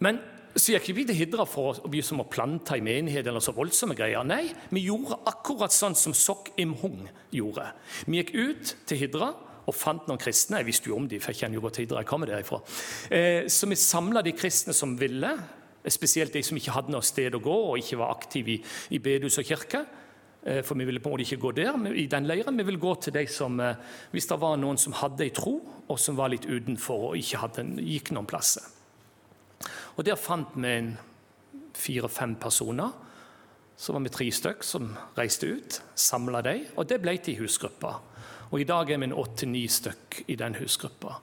Men 0.04 0.22
så 0.54 0.76
gikk 0.76 0.92
vi 0.94 1.06
til 1.10 1.18
Hidra 1.18 1.46
for 1.50 1.80
å 1.82 1.90
begynne 1.90 2.22
å 2.22 2.30
plante 2.30 2.78
i 2.78 2.84
menighet 2.86 3.26
eller 3.26 3.42
så 3.42 3.56
voldsomme 3.58 3.96
greier. 3.98 4.22
Nei, 4.28 4.52
vi 4.70 4.86
gjorde 4.86 5.18
akkurat 5.30 5.74
sånn 5.74 5.98
som 5.98 6.14
Sok 6.14 6.52
Im-hung 6.62 7.08
gjorde. 7.34 7.72
Vi 8.06 8.20
gikk 8.20 8.34
ut 8.38 8.74
til 8.90 9.02
Hidra 9.02 9.32
og 9.66 9.74
fant 9.74 10.06
noen 10.10 10.22
kristne. 10.22 10.60
Jeg 10.62 10.70
visste 10.70 10.92
jo 10.92 11.00
om 11.00 11.08
de, 11.10 11.18
for 11.24 11.34
jeg 11.34 11.44
kjenner 11.44 11.58
jo 11.58 11.66
godt 11.66 11.80
Hidra. 11.82 12.04
jeg 12.04 12.10
kommer 12.12 12.30
derifra. 12.30 12.62
Eh, 13.10 13.48
så 13.50 13.70
vi 13.70 13.80
samla 13.80 14.22
de 14.22 14.36
kristne 14.38 14.76
som 14.78 14.94
ville, 15.00 15.32
spesielt 15.90 16.34
de 16.34 16.44
som 16.46 16.58
ikke 16.60 16.76
hadde 16.76 16.94
noe 16.94 17.04
sted 17.04 17.34
å 17.34 17.42
gå 17.44 17.58
og 17.72 17.82
ikke 17.82 18.00
var 18.00 18.14
aktive 18.14 18.60
i, 18.60 19.00
bedehus 19.00 19.40
og 19.42 19.50
kirke. 19.50 19.86
Eh, 20.44 20.62
for 20.62 20.78
vi 20.78 20.86
ville 20.86 21.02
på 21.02 21.10
en 21.10 21.16
måte 21.16 21.26
ikke 21.26 21.42
gå 21.48 21.56
der, 21.64 21.82
i 21.98 22.06
den 22.12 22.30
leiren. 22.30 22.60
Vi 22.60 22.68
ville 22.68 22.84
gå 22.84 22.94
til 23.02 23.18
de 23.18 23.26
som, 23.26 23.60
eh, 23.60 23.82
hvis 24.12 24.30
det 24.30 24.40
var 24.40 24.58
noen 24.58 24.78
som 24.78 24.94
hadde 24.94 25.26
ei 25.26 25.34
tro, 25.34 25.58
og 25.90 26.00
som 26.00 26.16
var 26.16 26.30
litt 26.30 26.46
utenfor 26.46 27.10
og 27.10 27.18
ikke 27.18 27.42
hadde, 27.42 27.68
gikk 27.82 28.14
noen 28.14 28.30
plasser. 28.30 28.73
Og 29.98 30.06
Der 30.06 30.16
fant 30.16 30.56
vi 30.56 30.96
fire-fem 31.74 32.36
personer. 32.36 32.92
Så 33.78 33.94
var 33.94 34.00
vi 34.00 34.10
tre 34.10 34.32
stykk 34.32 34.64
som 34.64 34.92
reiste 35.18 35.48
ut, 35.50 35.82
samla 35.96 36.42
dem, 36.46 36.66
og 36.78 36.88
det 36.90 37.02
ble 37.02 37.18
til 37.18 37.40
husgruppa. 37.42 37.96
Og 38.52 38.62
I 38.62 38.68
dag 38.70 38.92
er 38.94 39.02
vi 39.02 39.10
åtte-ni 39.12 39.68
stykk 39.68 40.24
i 40.28 40.36
den 40.38 40.56
husgruppa. 40.56 41.16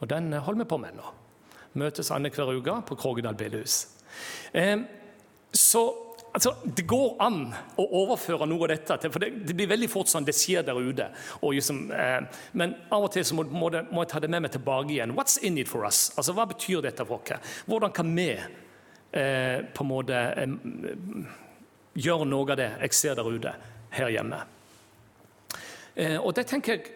Og 0.00 0.08
den 0.08 0.32
holder 0.32 0.64
vi 0.64 0.68
på 0.68 0.78
med 0.80 0.96
nå. 0.96 1.12
Møtes 1.78 2.10
annenhver 2.10 2.56
uke 2.56 2.78
på 2.88 2.96
Krogedal 2.96 3.36
bedehus. 3.36 3.88
Eh, 4.52 4.80
altså, 6.32 6.54
Det 6.64 6.84
går 6.88 7.16
an 7.22 7.40
å 7.78 7.86
overføre 8.02 8.46
noe 8.48 8.66
av 8.66 8.72
dette 8.72 8.98
til 9.02 9.12
For 9.14 9.24
det, 9.24 9.30
det 9.48 9.56
blir 9.56 9.70
veldig 9.70 9.88
fort 9.92 10.10
sånn 10.10 10.26
det 10.26 10.36
skjer 10.36 10.66
der 10.66 10.78
ute. 10.78 11.08
Liksom, 11.42 11.82
eh, 11.92 12.20
men 12.58 12.76
av 12.90 13.08
og 13.08 13.12
til 13.14 13.26
så 13.26 13.38
må, 13.38 13.46
må, 13.50 13.70
det, 13.74 13.86
må, 13.90 14.04
jeg 14.04 14.12
ta 14.12 14.22
det 14.22 14.30
med 14.32 14.46
meg 14.46 14.54
tilbake 14.54 14.94
igjen. 14.94 15.16
What's 15.16 15.38
in 15.42 15.58
it 15.58 15.70
for 15.70 15.86
us? 15.88 16.08
Altså, 16.16 16.36
Hva 16.36 16.48
betyr 16.50 16.84
dette 16.84 17.06
for 17.08 17.20
oss? 17.20 17.56
Hvordan 17.66 17.94
kan 17.94 18.14
vi 18.16 18.30
eh, 18.34 19.58
på 19.74 19.84
en 19.86 19.90
måte 19.90 20.22
eh, 20.36 20.54
gjøre 21.98 22.28
noe 22.28 22.54
av 22.54 22.60
det 22.60 22.70
jeg 22.84 23.00
ser 23.00 23.18
der 23.18 23.32
ute, 23.32 23.56
her 23.96 24.14
hjemme? 24.14 24.44
Eh, 25.98 26.16
og 26.16 26.32
det 26.36 26.46
tenker 26.50 26.76
jeg 26.76 26.94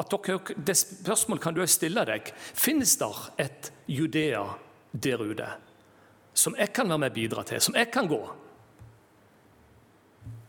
at 0.00 0.08
dere, 0.12 0.54
Det 0.56 0.76
spørsmålet 0.76 1.42
kan 1.42 1.54
du 1.54 1.62
stille 1.68 2.04
deg. 2.08 2.32
Finnes 2.34 2.96
det 2.98 3.10
et 3.44 3.72
Judea 3.86 4.46
der 4.92 5.20
ute? 5.22 5.50
Som 6.34 6.56
jeg 6.58 6.72
kan 6.72 6.88
være 6.88 7.02
med 7.04 7.12
og 7.12 7.16
bidra 7.16 7.44
til, 7.46 7.60
som 7.60 7.76
jeg 7.76 7.90
kan 7.92 8.08
gå. 8.08 8.20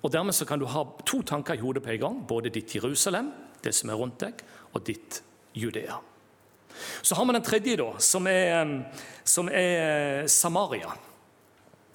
Og 0.04 0.12
Dermed 0.12 0.36
så 0.36 0.46
kan 0.46 0.60
du 0.60 0.66
ha 0.68 0.84
to 1.08 1.22
tanker 1.24 1.56
i 1.56 1.64
hodet 1.64 1.84
på 1.84 1.94
en 1.94 2.00
gang. 2.00 2.18
Både 2.28 2.52
ditt 2.52 2.76
Jerusalem, 2.76 3.32
det 3.64 3.72
som 3.76 3.90
er 3.90 4.00
rundt 4.00 4.20
deg, 4.20 4.44
og 4.74 4.84
ditt 4.84 5.22
Judea. 5.56 6.00
Så 7.02 7.16
har 7.16 7.26
vi 7.26 7.34
den 7.36 7.46
tredje, 7.46 7.78
da, 7.80 7.90
som 8.00 8.28
er, 8.28 8.74
som 9.24 9.50
er 9.50 10.28
Samaria. 10.28 10.92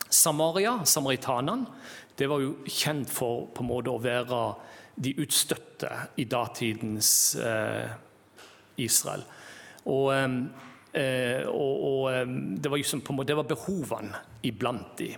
Samaria, 0.09 0.79
samaritanene, 0.85 1.66
det 2.16 2.27
var 2.31 2.40
jo 2.42 2.55
kjent 2.66 3.11
for 3.12 3.46
på 3.55 3.62
en 3.62 3.68
måte 3.68 3.92
å 3.92 4.01
være 4.03 4.40
de 4.98 5.12
utstøtte 5.22 5.90
i 6.18 6.24
datidens 6.27 7.11
eh, 7.38 7.92
Israel. 8.83 9.22
Og 9.87 10.09
eh, 10.16 10.27
og, 11.51 11.74
og 11.90 12.09
eh, 12.12 12.24
det, 12.57 12.70
var 12.70 12.81
liksom, 12.81 13.05
det 13.27 13.37
var 13.37 13.48
behovene 13.48 14.22
iblant 14.46 14.96
de. 14.98 15.12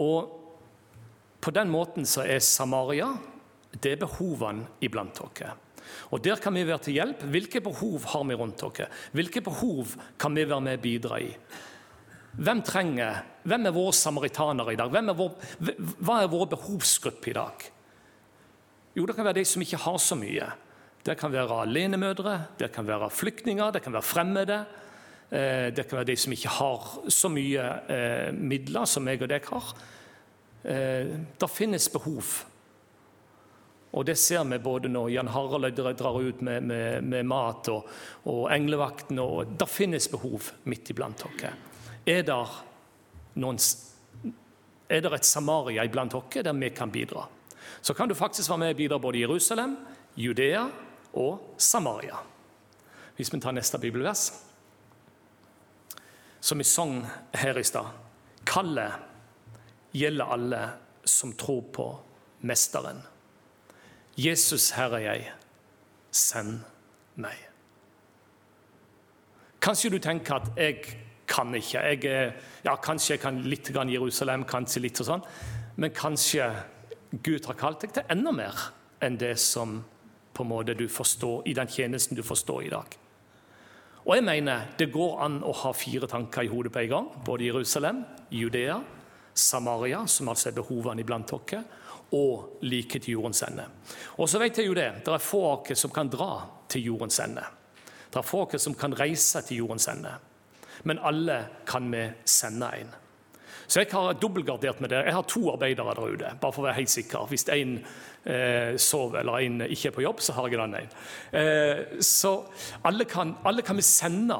Og 0.00 0.40
på 1.44 1.52
den 1.52 1.68
måten 1.68 2.08
så 2.08 2.24
er 2.24 2.40
Samaria 2.40 3.10
det 3.74 3.94
er 3.94 4.02
behovene 4.04 4.68
iblant 4.84 5.18
dere. 5.18 5.54
Og 6.14 6.22
Der 6.24 6.40
kan 6.40 6.54
vi 6.54 6.64
være 6.64 6.86
til 6.86 6.94
hjelp. 6.94 7.22
Hvilke 7.28 7.60
behov 7.60 8.04
har 8.12 8.24
vi 8.24 8.34
rundt 8.34 8.62
dere? 8.62 8.88
Hvilke 9.12 9.42
behov 9.44 9.96
kan 10.18 10.34
vi 10.34 10.46
være 10.48 10.60
med 10.60 10.78
og 10.78 10.82
bidra 10.82 11.20
i? 11.20 11.30
Hvem 12.34 12.62
trenger, 12.66 13.22
hvem 13.46 13.66
er 13.66 13.74
våre 13.74 13.92
samaritanere 13.94 14.72
i 14.72 14.78
dag? 14.78 14.94
Er 14.94 15.14
vår, 15.14 15.34
hva 16.02 16.22
er 16.22 16.30
våre 16.32 16.50
behovsgruppe 16.50 17.30
i 17.30 17.36
dag? 17.36 17.66
Jo, 18.94 19.06
det 19.06 19.14
kan 19.14 19.26
være 19.26 19.38
de 19.38 19.44
som 19.46 19.62
ikke 19.62 19.82
har 19.84 19.98
så 19.98 20.18
mye. 20.18 20.48
Det 21.04 21.18
kan 21.20 21.32
være 21.32 21.60
alenemødre, 21.66 22.38
det 22.58 22.72
kan 22.72 22.86
være 22.86 23.10
flyktninger, 23.10 23.70
det 23.70 23.82
kan 23.84 23.92
være 23.92 24.02
fremmede. 24.02 24.64
Eh, 25.30 25.72
det 25.74 25.86
kan 25.88 25.98
være 25.98 26.12
de 26.12 26.16
som 26.20 26.32
ikke 26.34 26.56
har 26.58 26.88
så 27.08 27.30
mye 27.32 27.68
eh, 27.90 28.32
midler 28.36 28.88
som 28.88 29.08
jeg 29.08 29.22
og 29.24 29.30
deg 29.32 29.46
har. 29.50 29.70
Eh, 30.64 31.14
det 31.40 31.50
finnes 31.50 31.88
behov. 31.92 32.34
Og 33.94 34.04
Det 34.04 34.16
ser 34.18 34.42
vi 34.44 34.58
både 34.58 34.88
når 34.90 35.10
Jan 35.10 35.28
Harald 35.30 35.78
drar 35.78 36.20
ut 36.20 36.40
med, 36.42 36.62
med, 36.62 37.04
med 37.04 37.26
mat 37.30 37.68
og, 37.70 37.86
og 38.26 38.48
englevakten. 38.52 39.18
og 39.18 39.54
Det 39.58 39.68
finnes 39.70 40.08
behov 40.10 40.50
midt 40.64 40.90
iblant 40.90 41.22
dere. 41.22 41.52
Er 42.04 42.22
det, 42.26 42.40
noen, 43.38 43.60
er 44.90 45.00
det 45.00 45.12
et 45.14 45.24
Samaria 45.24 45.84
iblant 45.86 46.12
dere 46.12 46.42
der 46.50 46.58
vi 46.58 46.70
kan 46.74 46.90
bidra? 46.90 47.28
Så 47.80 47.94
kan 47.94 48.08
du 48.08 48.14
faktisk 48.14 48.50
være 48.50 48.58
med 48.58 48.74
og 48.74 48.76
bidra 48.76 48.98
både 48.98 49.18
i 49.18 49.22
Jerusalem, 49.22 49.76
Judea 50.16 50.66
og 51.14 51.54
Samaria. 51.56 52.18
Hvis 53.16 53.32
vi 53.32 53.40
tar 53.40 53.54
neste 53.54 53.78
bibelvers 53.78 54.32
som 56.44 56.60
vi 56.60 56.64
sang 56.64 56.98
her 57.32 57.58
i 57.58 57.64
stad. 57.64 57.86
Kallet 58.44 58.92
gjelder 59.96 60.32
alle 60.34 60.60
som 61.04 61.32
tror 61.32 61.62
på 61.72 61.86
Mesteren. 62.44 63.00
Jesus, 64.20 64.70
her 64.76 64.92
er 64.98 65.04
jeg. 65.06 65.30
Send 66.12 66.60
meg. 67.16 67.38
Kanskje 69.64 69.94
du 69.94 69.98
tenker 69.98 70.36
at 70.36 70.50
jeg 70.60 70.82
kan 71.26 71.54
ikke. 71.56 71.80
Jeg, 71.80 72.34
ja, 72.66 72.74
kanskje 72.76 73.14
jeg 73.14 73.22
kan 73.22 73.40
litt 73.48 73.72
grann 73.72 73.88
Jerusalem, 73.88 74.44
kanskje 74.44 74.84
litt 74.84 75.00
og 75.00 75.08
sånn. 75.08 75.24
Men 75.80 75.94
kanskje 75.96 76.50
Gud 77.24 77.48
har 77.48 77.56
kalt 77.56 77.86
deg 77.86 77.96
til 77.96 78.12
enda 78.12 78.34
mer 78.36 78.66
enn 79.02 79.16
det 79.16 79.38
som 79.40 79.80
på 80.34 80.44
en 80.44 80.52
måte 80.52 80.76
du 80.76 80.84
forstår 80.92 81.48
i 81.48 81.56
den 81.56 81.72
tjenesten 81.72 82.18
du 82.18 82.22
forstår 82.26 82.68
i 82.68 82.74
dag. 82.74 82.98
Og 84.04 84.16
jeg 84.18 84.24
mener 84.26 84.68
det 84.78 84.90
går 84.92 85.20
an 85.24 85.38
å 85.46 85.52
ha 85.62 85.72
fire 85.76 86.08
tanker 86.10 86.44
i 86.44 86.50
hodet 86.52 86.72
på 86.72 86.82
en 86.82 86.90
gang. 86.90 87.06
Både 87.24 87.46
Jerusalem, 87.48 88.02
Judea, 88.30 88.76
Samaria, 89.34 90.02
som 90.06 90.28
altså 90.28 90.50
er 90.50 90.58
behovene 90.58 91.00
iblant 91.00 91.30
dere, 91.30 91.62
og 92.14 92.60
like 92.62 93.00
til 93.00 93.16
jordens 93.16 93.42
ende. 93.46 93.64
Og 94.20 94.28
så 94.30 94.38
vet 94.38 94.60
jeg 94.60 94.68
jo 94.68 94.76
det, 94.76 94.90
det 95.06 95.14
er 95.14 95.24
få 95.24 95.40
av 95.48 95.72
oss 95.72 95.86
som 95.86 95.92
kan 95.94 96.10
dra 96.12 96.30
til 96.70 96.90
jordens 96.90 97.18
ende. 97.24 97.42
Det 98.12 98.20
er 98.20 98.28
få 98.28 98.44
av 98.44 98.54
oss 98.54 98.68
som 98.68 98.76
kan 98.78 98.94
reise 98.94 99.42
til 99.48 99.64
jordens 99.64 99.88
ende. 99.90 100.12
Men 100.84 101.00
alle 101.02 101.38
kan 101.66 101.88
vi 101.90 102.04
sende 102.28 102.70
en. 102.76 102.92
Så 103.66 103.80
jeg 103.80 103.90
har 103.92 104.18
dobbeltgardert 104.20 104.80
med 104.80 104.92
det. 104.92 105.04
Jeg 105.06 105.14
har 105.14 105.22
to 105.28 105.52
arbeidere 105.52 105.94
der 105.94 106.12
ute. 106.14 106.34
bare 106.40 106.52
for 106.52 106.62
å 106.62 106.66
være 106.66 106.80
helt 106.80 106.92
sikker. 106.92 107.26
Hvis 107.30 107.48
en 107.48 107.78
eh, 108.24 108.76
sover 108.76 109.20
eller 109.20 109.38
en 109.38 109.60
ikke 109.68 109.88
er 109.88 109.96
på 109.96 110.04
jobb, 110.04 110.20
så 110.20 110.36
har 110.36 110.48
jeg 110.48 110.60
den 110.60 110.76
ene. 110.80 111.00
Eh, 111.32 112.00
så 112.00 112.36
alle 112.84 113.04
kan, 113.04 113.36
alle 113.44 113.62
kan 113.62 113.76
vi 113.76 113.82
sende 113.82 114.38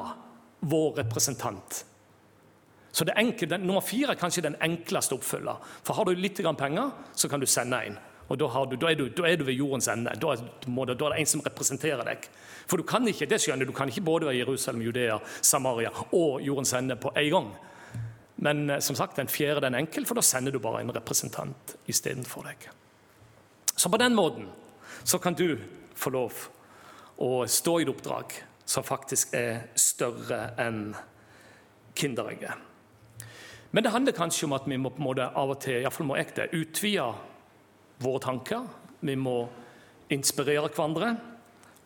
vår 0.61 0.97
representant. 1.03 1.85
Så 2.95 3.03
det 3.03 3.13
enkle, 3.17 3.49
den, 3.49 3.65
Nummer 3.67 3.81
fire 3.81 4.13
er 4.13 4.19
kanskje 4.19 4.45
den 4.45 4.55
enkleste 4.63 5.17
oppfølger. 5.17 5.57
For 5.83 5.93
Har 5.93 6.05
du 6.05 6.15
litt 6.15 6.39
penger, 6.57 6.91
så 7.13 7.27
kan 7.27 7.39
du 7.39 7.45
sende 7.45 7.81
en. 7.85 7.97
Og 8.29 8.39
Da, 8.39 8.47
du, 8.65 8.75
da, 8.75 8.87
er, 8.89 8.95
du, 8.95 9.09
da 9.09 9.27
er, 9.27 9.35
du, 9.37 9.43
ved 9.43 9.53
jordens 9.53 9.87
ende. 9.87 10.11
Da 10.21 10.35
må 10.67 10.85
det, 10.85 10.97
da 10.99 11.05
er 11.05 11.09
det 11.13 11.19
en 11.19 11.25
som 11.25 11.41
representerer 11.45 12.03
deg. 12.05 12.25
For 12.67 12.77
du 12.77 12.83
kan 12.83 13.05
ikke 13.07 13.27
det 13.29 13.41
skjønner 13.41 13.65
du 13.65 13.73
kan 13.75 13.89
ikke 13.89 14.01
både 14.01 14.25
være 14.25 14.39
Jerusalem, 14.39 14.81
Judea, 14.81 15.19
Samaria 15.41 15.91
og 16.11 16.41
jordens 16.41 16.73
ende 16.73 16.95
på 16.95 17.11
en 17.15 17.29
gang. 17.31 17.51
Men 18.35 18.69
eh, 18.69 18.79
som 18.79 18.95
sagt, 18.95 19.17
den 19.17 19.31
fjerde 19.31 19.61
den 19.67 19.75
enkel, 19.75 20.05
for 20.05 20.17
da 20.17 20.23
sender 20.25 20.51
du 20.51 20.59
bare 20.59 20.81
en 20.83 20.93
representant 20.95 21.75
istedenfor 21.87 22.47
deg. 22.49 22.69
Så 23.75 23.89
på 23.91 23.99
den 23.99 24.15
måten 24.15 24.49
så 25.03 25.19
kan 25.19 25.35
du 25.35 25.57
få 25.95 26.11
lov 26.11 26.45
å 27.21 27.45
stå 27.47 27.79
i 27.79 27.85
et 27.85 27.91
oppdrag 27.91 28.33
som 28.65 28.83
faktisk 28.83 29.35
er 29.37 29.67
større 29.79 30.55
enn 30.59 30.95
Kinderegget. 31.95 32.55
Men 33.71 33.83
det 33.83 33.91
handler 33.91 34.15
kanskje 34.15 34.47
om 34.47 34.55
at 34.55 34.65
vi 34.67 34.77
må 34.79 34.89
på 34.91 34.99
en 34.99 35.07
måte 35.07 35.27
av 35.35 35.51
og 35.53 35.61
til 35.63 35.85
må 36.03 36.15
jeg 36.15 36.33
det, 36.35 36.49
utvide 36.51 37.13
våre 37.99 38.19
tanker. 38.23 38.67
Vi 39.01 39.15
må 39.15 39.45
inspirere 40.09 40.69
hverandre. 40.69 41.15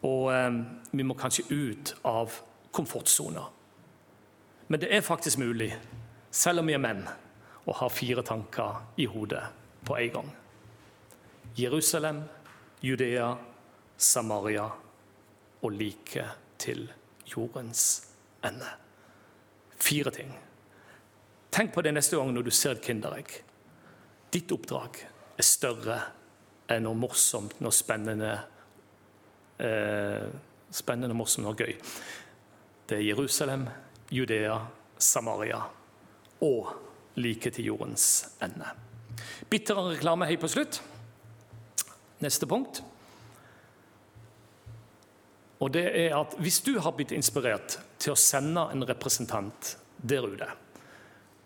Og 0.06 0.30
eh, 0.34 0.60
vi 0.92 1.04
må 1.04 1.14
kanskje 1.18 1.46
ut 1.50 1.94
av 2.08 2.34
komfortsona. 2.72 3.44
Men 4.68 4.82
det 4.82 4.96
er 4.96 5.02
faktisk 5.02 5.42
mulig, 5.42 5.74
selv 6.32 6.62
om 6.62 6.70
vi 6.70 6.76
er 6.78 6.84
menn, 6.84 7.04
og 7.66 7.78
har 7.82 7.94
fire 7.94 8.24
tanker 8.26 8.82
i 8.98 9.06
hodet 9.10 9.44
på 9.86 9.98
en 9.98 10.14
gang. 10.14 10.30
Jerusalem, 11.58 12.24
Judea, 12.82 13.34
Samaria 13.98 14.70
og 15.62 15.72
like 15.72 16.26
til 16.58 16.88
jordens 17.28 18.08
ende. 18.46 18.68
Fire 19.80 20.12
ting. 20.12 20.32
Tenk 21.52 21.74
på 21.74 21.82
det 21.82 21.94
neste 21.94 22.18
gang 22.18 22.32
når 22.34 22.48
du 22.48 22.52
ser 22.54 22.78
et 22.78 22.86
kinderegg. 22.86 23.32
Ditt 24.34 24.52
oppdrag 24.54 25.02
er 25.40 25.46
større 25.48 26.00
enn 26.70 26.86
noe 26.86 26.98
morsomt, 26.98 27.58
noe 27.64 27.74
spennende, 27.74 28.36
eh, 29.58 30.30
spennende, 30.72 31.18
morsomt 31.18 31.50
og 31.50 31.58
gøy. 31.58 31.74
Det 32.88 32.98
er 32.98 33.08
Jerusalem, 33.10 33.68
Judea, 34.12 34.60
Samaria 34.98 35.64
og 36.42 36.74
like 37.20 37.52
til 37.52 37.66
jordens 37.72 38.30
ende. 38.44 38.66
Bitter 39.50 39.76
reklame 39.92 40.26
helt 40.30 40.42
på 40.42 40.48
slutt. 40.52 40.82
Neste 42.20 42.48
punkt. 42.48 42.84
Og 45.60 45.74
det 45.74 45.86
er 46.06 46.16
at 46.16 46.36
Hvis 46.40 46.62
du 46.64 46.80
har 46.80 46.92
blitt 46.96 47.12
inspirert 47.12 47.80
til 48.00 48.12
å 48.14 48.20
sende 48.20 48.62
en 48.72 48.84
representant 48.88 49.78
der 49.98 50.24
ute, 50.24 50.48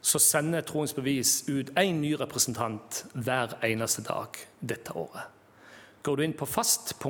så 0.04 0.20
sender 0.20 0.62
Troens 0.68 0.94
Bevis 0.94 1.44
ut 1.48 1.72
én 1.80 2.02
ny 2.04 2.14
representant 2.20 3.06
hver 3.14 3.58
eneste 3.64 4.02
dag 4.04 4.28
dette 4.60 4.92
året. 5.00 5.24
Går 6.04 6.16
du 6.18 6.24
inn 6.26 6.34
på 6.36 6.46
fast.tbv.no, 6.46 7.06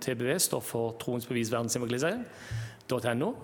TBV 0.00 0.38
står 0.40 0.60
for 0.64 0.96
Troens 0.98 1.26
Bevis 1.28 1.52
verdensevangelisering.no, 1.52 3.34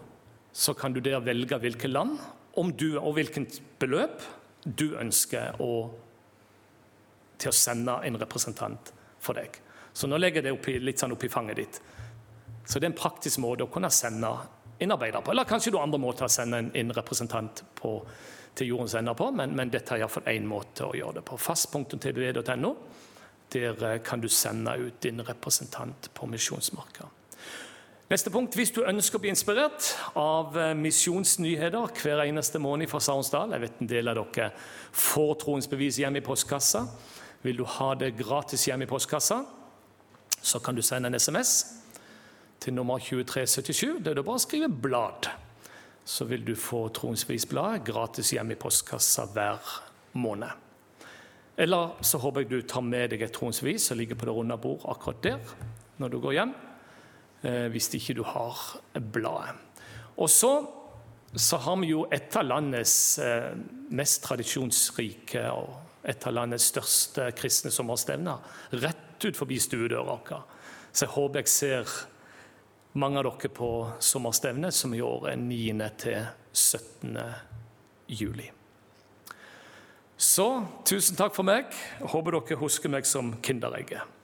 så 0.53 0.73
kan 0.75 0.93
du 0.97 1.01
der 1.05 1.21
velge 1.21 1.59
hvilket 1.61 1.91
land 1.93 2.19
om 2.55 2.73
du, 2.77 2.99
og 2.99 3.15
hvilket 3.19 3.61
beløp 3.81 4.23
du 4.65 4.93
ønsker 4.99 5.61
å, 5.63 5.73
til 7.39 7.53
å 7.53 7.57
sende 7.57 7.99
en 8.05 8.19
representant 8.21 8.93
for 9.23 9.39
deg. 9.39 9.61
Så 9.93 10.09
nå 10.11 10.19
legger 10.19 10.43
jeg 10.43 10.49
det 10.49 10.55
oppi, 10.55 10.77
litt 10.83 11.01
sånn 11.01 11.15
oppi 11.15 11.31
fanget 11.33 11.59
ditt. 11.59 11.81
Så 12.69 12.79
det 12.79 12.87
er 12.87 12.93
en 12.93 12.99
praktisk 12.99 13.41
måte 13.43 13.65
å 13.65 13.73
kunne 13.73 13.91
sende 13.91 14.31
en 14.79 14.95
arbeider 14.95 15.25
på. 15.25 15.33
Eller 15.33 15.49
kanskje 15.49 15.73
du 15.75 15.79
andre 15.81 16.01
måter 16.01 16.27
å 16.27 16.31
sende 16.31 16.61
en, 16.63 16.71
en 16.77 16.95
representant 16.95 17.65
på, 17.79 17.95
til 18.59 18.75
jordens 18.75 18.95
ender 18.99 19.17
på, 19.19 19.31
men, 19.35 19.55
men 19.57 19.73
dette 19.73 19.95
er 19.95 20.05
iallfall 20.05 20.29
én 20.31 20.47
måte 20.47 20.87
å 20.87 20.97
gjøre 20.97 21.19
det 21.19 21.27
på. 21.27 21.39
Fast.tbv.no. 21.41 22.73
Der 23.49 23.85
eh, 23.89 24.01
kan 24.05 24.21
du 24.21 24.29
sende 24.29 24.75
ut 24.77 25.01
din 25.01 25.23
representant 25.25 26.11
på 26.15 26.29
misjonsmarka. 26.29 27.09
Neste 28.09 28.31
punkt. 28.33 28.55
Hvis 28.57 28.71
du 28.73 28.87
ønsker 28.89 29.19
å 29.19 29.21
bli 29.21 29.29
inspirert 29.29 29.91
av 30.17 30.55
eh, 30.57 30.71
misjonsnyheter 30.81 31.91
hver 32.01 32.23
eneste 32.23 32.57
måned 32.57 32.89
fra 32.89 33.03
Sarensdal 33.05 33.53
Jeg 33.53 33.61
vet 33.67 33.83
en 33.85 33.91
del 33.91 34.09
av 34.09 34.17
dere 34.17 34.47
får 34.97 35.35
troens 35.43 35.69
bevis 35.69 35.99
hjem 36.01 36.17
i 36.17 36.23
postkassa. 36.25 36.87
Vil 37.45 37.59
du 37.61 37.67
ha 37.69 37.91
det 38.01 38.15
gratis 38.17 38.65
hjem 38.65 38.87
i 38.87 38.89
postkassa, 38.89 39.43
så 40.41 40.61
kan 40.65 40.79
du 40.79 40.81
sende 40.83 41.11
en 41.13 41.19
SMS 41.21 41.53
til 42.65 42.73
nummer 42.79 42.97
2377. 42.97 43.99
Det 44.01 44.15
er 44.15 44.17
da 44.17 44.25
bare 44.25 44.41
å 44.41 44.45
skrive 44.47 44.71
'blad'. 44.73 45.29
Så 46.09 46.25
vil 46.25 46.47
du 46.47 46.55
få 46.57 46.87
Troens 46.89 47.27
Bevis-bladet 47.29 47.85
gratis 47.85 48.33
hjem 48.33 48.55
i 48.55 48.57
postkassa 48.57 49.27
hver 49.35 49.61
måned. 50.17 50.49
Eller 51.61 51.93
så 52.01 52.23
håper 52.25 52.41
jeg 52.41 52.51
du 52.51 52.63
tar 52.63 52.81
med 52.81 53.13
deg 53.13 53.27
et 53.27 53.37
Troens 53.37 53.61
Bevis 53.61 53.91
som 53.91 54.01
ligger 54.01 54.17
på 54.17 54.25
det 54.25 54.33
runde 54.33 54.57
bord 54.57 54.89
akkurat 54.89 55.23
der 55.23 55.55
når 55.99 56.09
du 56.09 56.19
går 56.23 56.33
hjem, 56.39 56.57
hvis 57.43 57.87
ikke 57.95 58.17
du 58.19 58.25
har 58.27 58.59
bladet. 58.99 59.55
Og 60.19 60.31
så, 60.31 60.53
så 61.35 61.61
har 61.63 61.77
vi 61.79 61.93
jo 61.93 62.07
et 62.11 62.35
av 62.37 62.47
landets 62.49 62.97
eh, 63.23 63.53
mest 63.95 64.25
tradisjonsrike 64.27 65.45
og 65.55 66.09
et 66.09 66.27
av 66.27 66.35
landets 66.35 66.71
største 66.73 67.29
kristne 67.39 67.71
sommerstevner 67.75 68.79
rett 68.83 69.27
ut 69.27 69.39
forbi 69.39 69.59
stuedøra 69.63 70.05
vår. 70.09 70.43
Så 70.91 71.05
jeg 71.05 71.15
håper 71.15 71.43
jeg 71.43 71.53
ser 71.53 71.97
mange 72.99 73.21
av 73.21 73.29
dere 73.29 73.51
på 73.55 73.71
sommerstevnet, 74.03 74.75
som 74.75 74.95
i 74.95 75.03
år 75.05 75.31
er 75.33 75.39
9. 75.39 75.91
til 76.01 76.23
17. 76.53 77.19
juli. 78.09 78.49
Så 80.19 80.49
tusen 80.89 81.19
takk 81.19 81.37
for 81.37 81.47
meg. 81.47 81.71
Jeg 82.01 82.11
håper 82.11 82.41
dere 82.41 82.59
husker 82.59 82.91
meg 82.91 83.07
som 83.07 83.37
Kinderegget. 83.45 84.18